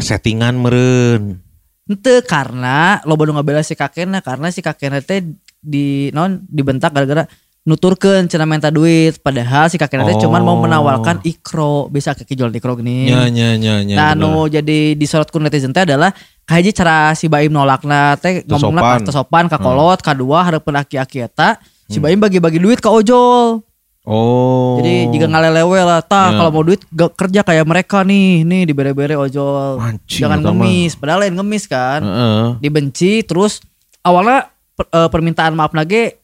Settingan 0.00 0.56
meren. 0.56 1.40
Ente 1.84 2.22
karena 2.22 3.00
lo 3.02 3.14
baru 3.14 3.32
ngabela 3.32 3.60
si 3.60 3.74
kakeknya 3.74 4.20
karena 4.20 4.48
si 4.48 4.60
kakeknya 4.60 5.00
teh 5.00 5.26
di 5.58 6.08
non 6.10 6.38
dibentak 6.42 6.90
gara-gara 6.90 7.26
nuturkeun 7.60 8.24
cenah 8.24 8.46
minta 8.46 8.70
duit 8.70 9.18
padahal 9.18 9.66
si 9.66 9.76
kakeknya 9.76 10.08
teh 10.08 10.18
cuman 10.18 10.40
mau 10.40 10.54
Oh. 10.54 10.62
menawarkan 10.62 11.20
ikro 11.22 11.86
bisa 11.86 12.14
kaki 12.14 12.32
jual 12.32 12.48
ikro 12.50 12.72
gini. 12.74 13.06
Nya 13.06 13.26
nya 13.28 13.48
nya 13.54 13.74
nya. 13.82 13.94
nah 13.94 14.10
nu 14.14 14.46
jadi 14.46 14.94
disorot 14.94 15.28
ku 15.28 15.36
netizen 15.36 15.74
teh 15.74 15.82
adalah 15.82 16.14
kayak 16.46 16.72
cara 16.72 17.10
si 17.12 17.26
Baim 17.26 17.50
nolakna 17.50 18.16
teh 18.16 18.46
sopan. 18.46 18.80
pas 18.80 19.00
sopan 19.06 19.44
ka 19.46 19.58
kolot 19.58 20.00
kadua 20.00 20.40
hareupeun 20.42 20.78
aki-aki 20.78 21.22
eta 21.22 21.58
si 21.84 21.98
Hmm. 21.98 22.06
Baim 22.06 22.18
bagi-bagi 22.18 22.56
duit 22.56 22.78
ke 22.78 22.86
ojol. 22.86 23.66
Oh. 24.08 24.80
Jadi 24.80 25.12
jika 25.12 25.28
ngalelewe 25.28 25.80
lah, 25.80 26.00
tah 26.00 26.32
Ya. 26.32 26.38
kalau 26.38 26.50
mau 26.50 26.64
duit 26.64 26.80
gak 26.88 27.12
kerja 27.14 27.44
kayak 27.44 27.68
mereka 27.68 28.00
nih, 28.00 28.42
nih 28.42 28.64
dibere-bere 28.64 29.12
ojol. 29.14 29.76
Anjing, 29.76 30.24
Jangan 30.24 30.40
mah. 30.40 30.44
ngemis, 30.50 30.96
padahal 30.96 31.20
lain 31.20 31.36
ngemis 31.36 31.64
kan. 31.64 32.00
Heeh. 32.00 32.44
Dibenci 32.58 33.20
terus 33.22 33.60
awalnya 34.00 34.48
per- 34.72 34.88
eh, 34.88 35.08
permintaan 35.08 35.52
maaf 35.52 35.76
lagi 35.76 36.16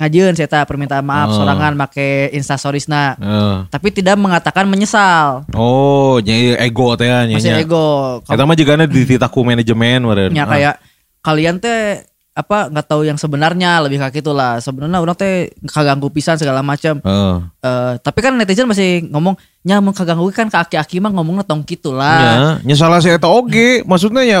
ngajeun 0.00 0.32
saya 0.32 0.64
permintaan 0.64 1.04
maaf 1.04 1.28
Oh. 1.30 1.36
sorangan 1.38 1.76
make 1.76 2.32
instastoriesna. 2.32 3.14
Heeh. 3.14 3.56
Tapi 3.70 3.88
tidak 3.92 4.16
mengatakan 4.16 4.66
menyesal. 4.66 5.46
Oh, 5.54 6.18
nya 6.18 6.34
ego 6.58 6.98
teh 6.98 7.06
nya. 7.06 7.30
Masih 7.30 7.62
ego. 7.62 8.18
Eta 8.24 8.42
mah 8.42 8.56
juga 8.56 8.74
dititaku 8.80 9.44
manajemen. 9.44 10.02
Ya 10.32 10.44
kayak 10.44 10.82
kalian 11.20 11.62
teh 11.62 12.09
apa 12.30 12.70
nggak 12.70 12.86
tahu 12.86 13.02
yang 13.02 13.18
sebenarnya 13.18 13.82
lebih 13.82 13.98
kayak 13.98 14.22
gitulah. 14.22 14.62
Sebenarnya 14.62 15.02
orang 15.02 15.16
teh 15.18 15.50
kaganggu 15.66 16.08
pisan 16.08 16.38
segala 16.38 16.62
macam. 16.62 17.02
Heeh. 17.02 17.34
Eh, 17.60 17.92
tapi 18.00 18.18
kan 18.22 18.32
netizen 18.38 18.70
masih 18.70 19.04
ngomong 19.10 19.34
nya 19.60 19.82
mun 19.82 19.92
kaganggu 19.92 20.30
kan 20.30 20.48
ke 20.48 20.56
aki-aki 20.56 21.02
mah 21.02 21.10
ngomongnya 21.10 21.44
tong 21.44 21.60
gitu 21.66 21.92
Ya, 21.92 21.98
lah. 21.98 22.54
nya 22.62 22.74
salah 22.78 23.02
si 23.02 23.10
eta 23.10 23.26
oge. 23.28 23.82
Maksudnya 23.84 24.22
ya 24.24 24.38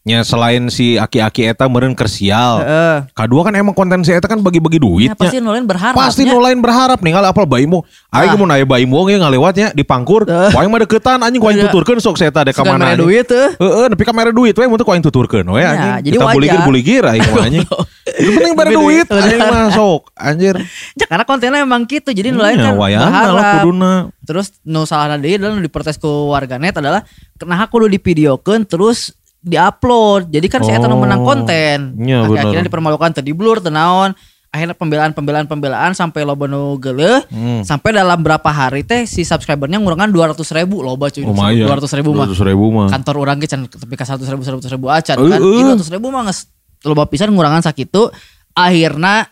nya 0.00 0.22
selain 0.22 0.66
si 0.68 0.96
aki-aki 0.96 1.44
eta 1.46 1.68
meureun 1.68 1.92
kersial. 1.92 2.58
Heeh. 2.58 2.96
Kedua 3.12 3.42
kan 3.42 3.52
emang 3.52 3.72
konten 3.72 4.00
si 4.00 4.10
eta 4.10 4.24
kan 4.24 4.38
bagi-bagi 4.38 4.78
duit 4.78 5.10
Ya, 5.10 5.14
pasti 5.14 5.36
nulain 5.36 5.62
berharap. 5.62 5.92
Pasti 5.92 6.22
nulain 6.24 6.56
berharap 6.56 6.96
nih 6.98 7.12
kalau 7.12 7.28
apal 7.28 7.44
baimo. 7.44 7.84
Aing 8.08 8.32
Ah. 8.32 8.34
mau 8.34 8.46
naya 8.46 8.64
baimo 8.64 9.04
ge 9.04 9.14
ngalewatnya 9.14 9.68
di 9.70 9.82
pangkur. 9.82 10.24
Eh. 10.24 10.48
Waing 10.50 10.66
mah 10.66 10.80
deketan 10.80 11.20
anjing 11.20 11.36
Iya. 11.38 11.68
tuturkeun 11.68 11.98
sok 11.98 12.16
saya 12.16 12.32
teh 12.32 12.40
ka 12.46 12.64
Suka 12.64 12.72
mana. 12.72 12.78
mere 12.80 12.90
anjing. 12.94 13.04
duit 13.04 13.24
tuh. 13.26 13.48
Heeh, 13.54 13.86
nepi 13.88 14.02
ka 14.02 14.12
mere 14.12 14.32
duit 14.32 14.54
we 14.54 14.64
mun 14.64 14.76
teu 14.76 14.82
ku 14.82 14.92
aing 14.92 15.04
tuturkeun 15.04 15.44
we 15.44 15.60
Ya, 15.60 15.68
anjing. 15.68 15.92
jadi 16.02 16.14
Kita 16.14 16.24
wajar. 16.24 16.36
buligir-buligir 16.40 17.02
aing 17.04 17.22
mah 17.28 17.44
anjing. 17.44 17.66
Itu 18.18 18.30
penting 18.32 18.54
Lebih 18.56 18.74
duit 18.74 19.04
duit. 19.04 19.06
aing 19.12 19.40
mah 19.44 19.68
sok 19.68 20.02
anjir. 20.16 20.54
Ya, 20.96 21.04
karena 21.06 21.24
kontennya 21.24 21.60
emang 21.60 21.84
gitu. 21.84 22.08
Jadi 22.08 22.32
nulain 22.32 22.56
Ya, 22.56 22.72
kan 22.72 22.80
berharap. 22.80 23.54
kuduna. 23.60 23.92
Terus 24.24 24.56
nu 24.62 24.84
salah 24.84 25.16
deui 25.16 25.36
nu 25.36 25.60
diprotes 25.60 25.96
ku 25.96 26.08
warganet 26.28 26.72
adalah 26.74 27.04
kenapa 27.36 27.68
kudu 27.68 27.88
divideokeun 27.90 28.64
terus 28.64 29.12
diupload. 29.48 30.28
Jadi 30.28 30.46
kan 30.46 30.60
si 30.60 30.70
eta 30.70 30.84
Oh. 30.84 30.94
menang 30.94 31.20
konten. 31.20 31.96
Iya, 31.96 32.24
bener. 32.24 32.44
Akhirnya 32.44 32.64
dipermalukan 32.68 33.10
tadi 33.12 33.32
blur 33.32 33.58
teu 33.58 33.68
naon. 33.68 34.12
Akhirnya 34.48 34.72
pembelaan 34.72 35.12
pembelaan 35.12 35.44
pembelaan 35.44 35.92
sampai 35.92 36.24
loba 36.24 36.44
nu 36.44 36.76
geuleuh. 36.76 37.20
Hmm. 37.28 37.60
Sampai 37.60 37.92
dalam 37.92 38.16
berapa 38.18 38.48
hari 38.48 38.80
teh 38.80 39.04
si 39.04 39.20
subscribernya 39.20 39.76
ngurangan 39.76 40.08
200 40.08 40.40
ribu 40.54 40.80
loba 40.80 41.08
cuy. 41.08 41.20
Lumayan. 41.20 41.68
200 41.68 41.92
ribu 41.94 42.10
mah. 42.12 42.24
200 42.24 42.48
ribu 42.48 42.64
mah. 42.70 42.88
Kantor 42.88 43.14
orang 43.18 43.36
ge 43.38 43.46
can 43.46 43.64
tapi 43.64 43.92
ka 43.92 44.04
100 44.04 44.24
ribu 44.26 44.40
100 44.40 44.64
ribu 44.70 44.86
acan 44.88 45.16
Eh, 45.16 45.28
kan. 45.28 45.40
Ih, 45.42 45.64
200 45.76 45.88
ribu 45.90 46.08
mah 46.08 46.24
geus 46.24 46.48
loba 46.80 47.04
pisan 47.04 47.28
ngurangan 47.28 47.60
sakitu. 47.62 48.08
Akhirnya 48.52 49.28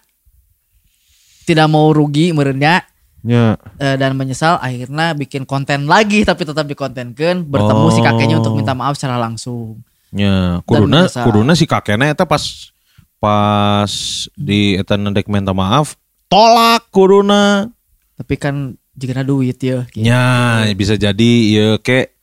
tidak 1.44 1.66
mau 1.66 1.90
rugi 1.90 2.30
merenya 2.30 2.82
Ya. 3.22 3.58
eh, 3.76 3.96
dan 3.96 4.14
menyesal 4.14 4.54
akhirnya 4.56 5.10
bikin 5.12 5.42
konten 5.44 5.86
lagi 5.86 6.22
tapi 6.22 6.42
tetap 6.42 6.62
dikontenkan 6.62 7.42
bertemu 7.42 7.86
si 7.88 7.98
kakeknya 8.00 8.38
untuk 8.38 8.54
minta 8.54 8.70
maaf 8.70 8.94
secara 8.94 9.16
langsung 9.16 9.82
Ya, 10.14 10.62
kuduna 10.62 11.10
kuduna 11.10 11.52
si 11.58 11.66
kakeknya 11.66 12.14
eta 12.14 12.24
pas 12.26 12.70
pas 13.18 13.90
di 14.38 14.78
eta 14.78 14.94
nedek 14.94 15.26
minta 15.26 15.50
maaf 15.50 15.98
tolak 16.30 16.86
kuduna. 16.94 17.70
tapi 18.16 18.40
kan 18.40 18.80
jika 18.96 19.20
duit 19.20 19.60
ya 19.60 19.84
gitu. 19.92 20.08
Ya, 20.08 20.64
bisa 20.72 20.96
jadi 20.96 21.32
ya 21.52 21.68
kek 21.76 22.16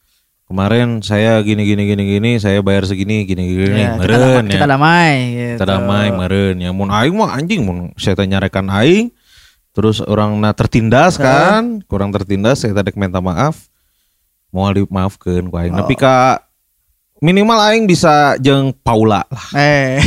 kemarin 0.49 1.05
saya 1.05 1.37
gini 1.45 1.69
gini 1.69 1.85
gini 1.85 2.03
gini 2.17 2.31
saya 2.41 2.65
bayar 2.65 2.89
segini 2.89 3.29
gini 3.29 3.45
gini 3.45 3.77
Ya, 3.77 3.97
kita, 4.01 4.01
meren 4.01 4.17
damai, 4.17 4.49
ya. 4.49 4.53
kita 4.57 4.67
damai 4.67 5.13
gitu. 5.13 5.53
Kita 5.53 5.65
damai 5.69 6.07
meren 6.09 6.55
ya. 6.57 6.69
Mun 6.73 6.89
aing 6.89 7.13
mah 7.13 7.37
anjing 7.37 7.61
mun 7.61 7.93
saya 8.01 8.17
teh 8.17 8.25
nyarekan 8.25 8.73
aing 8.73 9.13
terus 9.73 10.01
orang 10.05 10.37
na 10.37 10.53
tertindas 10.53 11.17
kan, 11.17 11.81
kurang 11.89 12.13
tertindas 12.13 12.61
saya 12.61 12.73
tadi 12.73 12.93
minta 12.97 13.21
maaf. 13.21 13.69
Mau 14.53 14.69
dimaafkeun 14.69 15.49
ku 15.49 15.57
aing. 15.57 15.73
Oh. 15.73 15.85
Tapi 15.85 15.93
ka 15.97 16.45
minimal 17.23 17.55
aing 17.71 17.87
bisa 17.87 18.35
jeung 18.43 18.75
Paula 18.83 19.23
lah 19.23 19.47
eh 19.55 20.03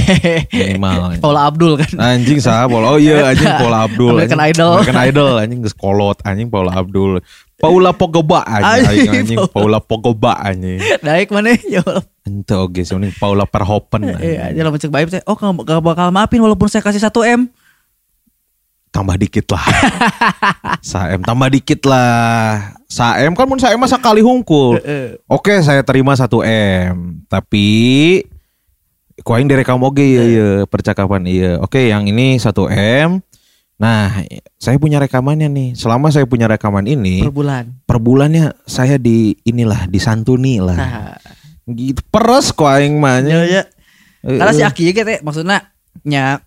minimal. 0.52 1.16
Paula 1.24 1.48
Abdul 1.48 1.80
kan 1.80 1.88
Anjing 1.96 2.44
sah 2.44 2.68
Paula. 2.68 2.92
Oh 2.92 3.00
iya 3.00 3.24
anjing 3.32 3.48
Paula 3.56 3.88
Abdul. 3.88 4.12
American 4.20 4.36
anjing. 4.36 4.60
Idol. 4.60 4.72
American 4.76 5.00
Idol 5.00 5.32
anjing 5.40 5.60
geus 5.64 5.72
kolot 5.72 6.20
anjing 6.28 6.52
Paula 6.52 6.76
Abdul. 6.76 7.24
Paula 7.56 7.96
Pogba 7.96 8.44
anjing 8.44 9.08
Anjing. 9.08 9.40
Paula 9.48 9.80
Pogba 9.80 10.36
anjing. 10.44 10.76
naik 11.00 11.32
mana 11.32 11.56
ya. 11.64 11.80
Ente 12.28 12.52
oge 12.52 12.84
sih 12.84 12.92
Paula 13.16 13.48
Verhoeven. 13.48 14.12
anjing. 14.12 14.36
aja 14.36 14.60
lah 14.60 14.70
mencek 14.76 14.92
baik 14.92 15.08
saya 15.08 15.24
oh 15.24 15.36
gak 15.40 15.80
bakal 15.80 16.12
maafin 16.12 16.44
walaupun 16.44 16.68
saya 16.68 16.84
kasih 16.84 17.00
1 17.00 17.32
m 17.32 17.48
Tambah 18.94 19.16
dikit 19.20 19.46
lah. 19.52 19.66
Saem 20.90 21.20
tambah 21.20 21.52
dikit 21.52 21.84
lah. 21.84 22.72
Saem 22.88 23.36
kan 23.36 23.44
mun 23.44 23.60
saem 23.60 23.76
mah 23.76 23.90
sekali 23.90 24.24
hungkul. 24.24 24.80
Oke, 25.28 25.60
saya 25.60 25.84
terima 25.84 26.16
1 26.16 26.26
M. 26.88 27.20
Tapi 27.28 27.66
ku 29.20 29.32
aing 29.32 29.48
direkam 29.48 29.80
oge 29.84 30.04
iya 30.04 30.24
iya 30.24 30.48
percakapan 30.64 31.22
iya. 31.28 31.52
Oke, 31.60 31.92
yang 31.92 32.08
ini 32.08 32.40
1 32.40 32.48
M. 32.72 33.20
Nah, 33.76 34.24
saya 34.56 34.80
punya 34.80 34.96
rekamannya 34.96 35.52
nih. 35.52 35.68
Selama 35.76 36.08
saya 36.08 36.24
punya 36.24 36.48
rekaman 36.48 36.88
ini, 36.88 37.20
per 37.20 37.34
bulan. 37.36 37.64
per 37.84 38.00
bulannya 38.00 38.56
saya 38.64 38.96
di 38.96 39.36
inilah 39.44 39.84
disantuni 39.92 40.64
lah. 40.64 40.76
Nah, 40.80 41.12
Gitu 41.66 41.98
peres 42.14 42.54
ku 42.54 42.62
aing 42.62 42.94
mah. 43.02 43.20
ya, 43.26 43.42
ya. 43.42 43.62
Karena 44.22 44.52
si. 44.54 44.62
Aki 44.62 44.94
gitu 44.94 45.12
maksudnya 45.26 45.74
nya 46.06 46.38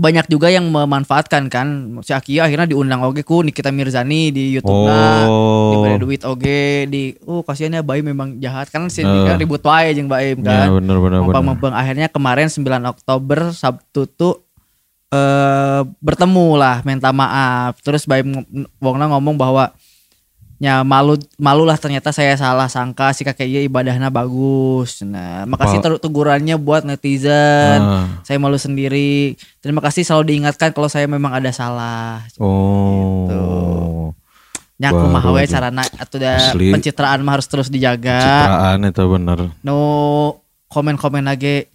banyak 0.00 0.26
juga 0.26 0.48
yang 0.48 0.66
memanfaatkan 0.66 1.46
kan 1.46 1.68
si 2.00 2.10
Aki 2.10 2.40
akhirnya 2.40 2.66
diundang 2.66 3.00
oge 3.00 3.20
ku 3.20 3.40
Nikita 3.40 3.68
Mirzani 3.68 4.28
di 4.28 4.52
YouTube 4.52 4.88
Oh. 4.90 5.70
diberi 5.70 5.96
duit 5.96 6.22
oge 6.22 6.62
di 6.86 7.14
oh 7.22 7.40
kasihannya 7.40 7.80
Baim 7.80 8.02
memang 8.02 8.36
jahat 8.36 8.66
kan 8.66 8.86
si 8.86 9.00
Eh. 9.00 9.06
Nika 9.06 9.36
ribut 9.36 9.60
wae 9.60 9.92
jeung 9.92 10.06
Baim 10.06 10.40
Ya 10.40 10.66
kan 10.66 10.74
bener 10.74 10.96
bener 10.96 11.18
bener. 11.18 11.28
Mempeng-mempeng 11.28 11.72
akhirnya 11.72 12.08
kemarin 12.08 12.48
9 12.48 12.64
Oktober 12.86 13.52
Sabtu 13.52 14.08
tuh 14.08 14.40
eh 15.08 15.80
bertemu 15.98 16.54
lah 16.54 16.80
minta 16.80 17.10
maaf 17.10 17.78
terus 17.78 18.04
Baim 18.04 18.30
ng- 18.30 18.46
Wongna 18.78 19.06
ngomong 19.08 19.34
bahwa 19.34 19.74
ya 20.60 20.84
malu 20.84 21.16
malu 21.40 21.64
lah 21.64 21.80
ternyata 21.80 22.12
saya 22.12 22.36
salah 22.36 22.68
sangka 22.68 23.16
si 23.16 23.24
kakek 23.24 23.48
iya 23.48 23.60
ibadahnya 23.64 24.12
bagus. 24.12 25.00
Nah 25.00 25.48
makasih 25.48 25.80
ter- 25.80 25.96
tegurannya 25.96 26.60
buat 26.60 26.84
netizen. 26.84 27.80
Ah. 27.80 28.20
saya 28.22 28.36
malu 28.36 28.60
sendiri. 28.60 29.40
Terima 29.64 29.80
kasih 29.80 30.04
selalu 30.04 30.36
diingatkan 30.36 30.76
kalau 30.76 30.92
saya 30.92 31.08
memang 31.08 31.32
ada 31.32 31.48
salah. 31.48 32.20
Oh. 32.36 34.12
nyaku 34.80 34.96
Baru 34.96 35.12
mah 35.12 35.24
we 35.36 35.44
aja. 35.44 35.60
carana 35.60 35.84
atau 35.84 36.16
da 36.16 36.40
pencitraan 36.56 37.20
mah 37.20 37.36
harus 37.36 37.48
terus 37.48 37.68
dijaga. 37.68 38.20
Citraan 38.20 38.80
itu 38.88 39.04
bener. 39.12 39.38
no 39.60 39.76
komen-komen 40.72 41.24
lagi 41.28 41.68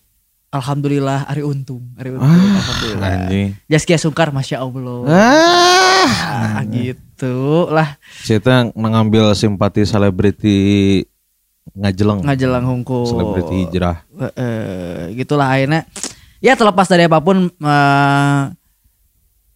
Alhamdulillah 0.55 1.25
Ari 1.25 1.41
untung 1.41 1.91
Ari 1.93 2.09
untung 2.11 2.25
Ah, 2.25 2.55
Alhamdulillah 2.55 3.09
Anjing. 3.21 3.47
Jaskia 3.65 3.97
Sungkar 3.97 4.29
Masya 4.29 4.57
Allah 4.57 4.99
Ah. 5.05 6.07
ah, 6.07 6.59
gitu 6.65 7.35
lah 7.67 7.99
Kita 8.21 8.71
mengambil 8.71 9.31
simpati 9.31 9.83
selebriti 9.83 10.57
ngajeleng. 11.71 12.21
ngajelang 12.21 12.63
hungku 12.63 13.03
Selebriti 13.03 13.65
hijrah. 13.65 14.05
Eh, 14.15 14.31
eh, 14.35 14.97
gitulah 15.15 15.49
akhirnya 15.49 15.83
ya 16.37 16.53
terlepas 16.53 16.85
dari 16.85 17.03
apa 17.03 17.17
pun 17.17 17.49
eh, 17.49 18.41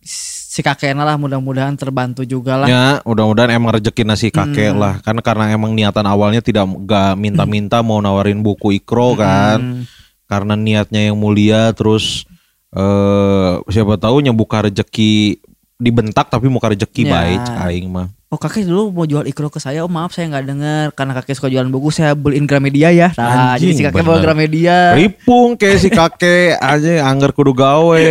si 0.02 0.60
kakeknya 0.60 1.06
lah 1.06 1.16
mudah-mudahan 1.16 1.76
terbantu 1.76 2.24
juga 2.24 2.58
lah 2.58 2.68
Ya, 2.68 2.84
mudah-mudahan 3.04 3.54
emang 3.54 3.78
rezeki 3.78 4.04
nasi 4.04 4.28
kakek 4.28 4.74
Hmm. 4.74 4.82
lah. 4.82 4.94
Kan 5.00 5.16
karena 5.20 5.48
emang 5.50 5.72
niatan 5.72 6.04
awalnya 6.04 6.42
tidak 6.42 6.66
gak 6.84 7.14
minta-minta 7.16 7.80
mau 7.80 8.00
nawarin 8.00 8.42
buku 8.42 8.74
ikro 8.74 9.14
kan. 9.14 9.60
Hmm. 9.62 9.99
Karena 10.30 10.54
niatnya 10.54 11.10
yang 11.10 11.18
mulia 11.18 11.74
terus 11.74 12.30
eh 12.70 13.54
siapa 13.66 13.98
tahu 13.98 14.22
nyebuka 14.22 14.62
rezeki 14.62 15.42
dibentak 15.76 16.30
tapi 16.30 16.46
muka 16.46 16.70
rezeki 16.70 17.02
Ya. 17.04 17.12
baik 17.12 17.44
aing 17.66 17.90
mah. 17.90 18.08
Oh 18.30 18.38
kakek 18.38 18.62
dulu 18.62 18.94
mau 18.94 19.10
jual 19.10 19.26
ikro 19.26 19.50
ke 19.50 19.58
saya, 19.58 19.82
oh 19.82 19.90
maaf 19.90 20.14
saya 20.14 20.30
nggak 20.30 20.46
dengar 20.46 20.86
karena 20.94 21.18
kakek 21.18 21.34
suka 21.34 21.50
jualan 21.50 21.66
buku 21.66 21.90
saya 21.90 22.14
beliin 22.14 22.46
Gramedia 22.46 22.94
ya. 22.94 23.10
Nah 23.18 23.58
Anjing, 23.58 23.74
jadi 23.74 23.74
si 23.74 23.82
kakek 23.90 24.06
bawa. 24.06 24.22
Gramedia. 24.22 24.94
Ripung 24.94 25.58
kayak 25.58 25.82
si 25.82 25.90
kakek 25.90 26.62
aja 26.62 27.10
anggar 27.10 27.34
kudu 27.34 27.58
gawe, 27.58 28.06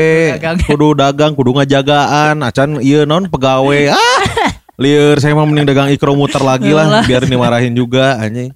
kudu 0.67 0.99
dagang, 0.99 1.39
kudu 1.39 1.55
ngajagaan, 1.55 2.43
acan 2.43 2.83
iya 2.83 3.07
non 3.07 3.31
pegawai. 3.31 3.95
Ah, 3.95 4.23
liur 4.75 5.23
saya 5.23 5.39
mah 5.39 5.47
mending 5.47 5.71
dagang 5.71 5.91
ikro 5.91 6.19
muter 6.19 6.43
lagi 6.43 6.75
lah 6.75 7.07
biar 7.07 7.23
dimarahin 7.23 7.79
juga 7.79 8.19
anjing. 8.19 8.51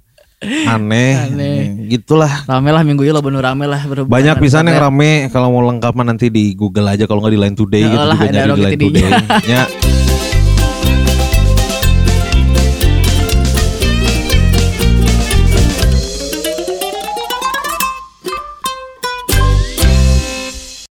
Aneh, 0.66 1.14
Aneh. 1.14 1.61
Gitulah. 1.88 2.46
Rame 2.46 2.70
lah 2.70 2.82
minggu 2.82 3.02
ini 3.02 3.12
lo 3.14 3.22
bener 3.22 3.42
rame 3.42 3.64
lah. 3.66 3.82
berhubungan 3.86 4.12
Banyak 4.12 4.36
pisan 4.42 4.68
yang 4.70 4.78
rame 4.90 5.30
kalau 5.30 5.50
mau 5.54 5.62
lengkap 5.66 5.92
mah 5.94 6.06
nanti 6.06 6.30
di 6.30 6.52
Google 6.54 6.90
aja 6.90 7.04
kalau 7.06 7.22
nggak 7.22 7.34
di 7.34 7.40
Line 7.40 7.56
Today 7.56 7.82
gitu 7.86 7.96
Yalah, 7.98 8.16
juga 8.18 8.26
ada 8.28 8.38
nyari 8.38 8.52
di 8.52 8.62
Line 8.62 8.80
Today. 8.80 9.10
Ya, 9.48 9.62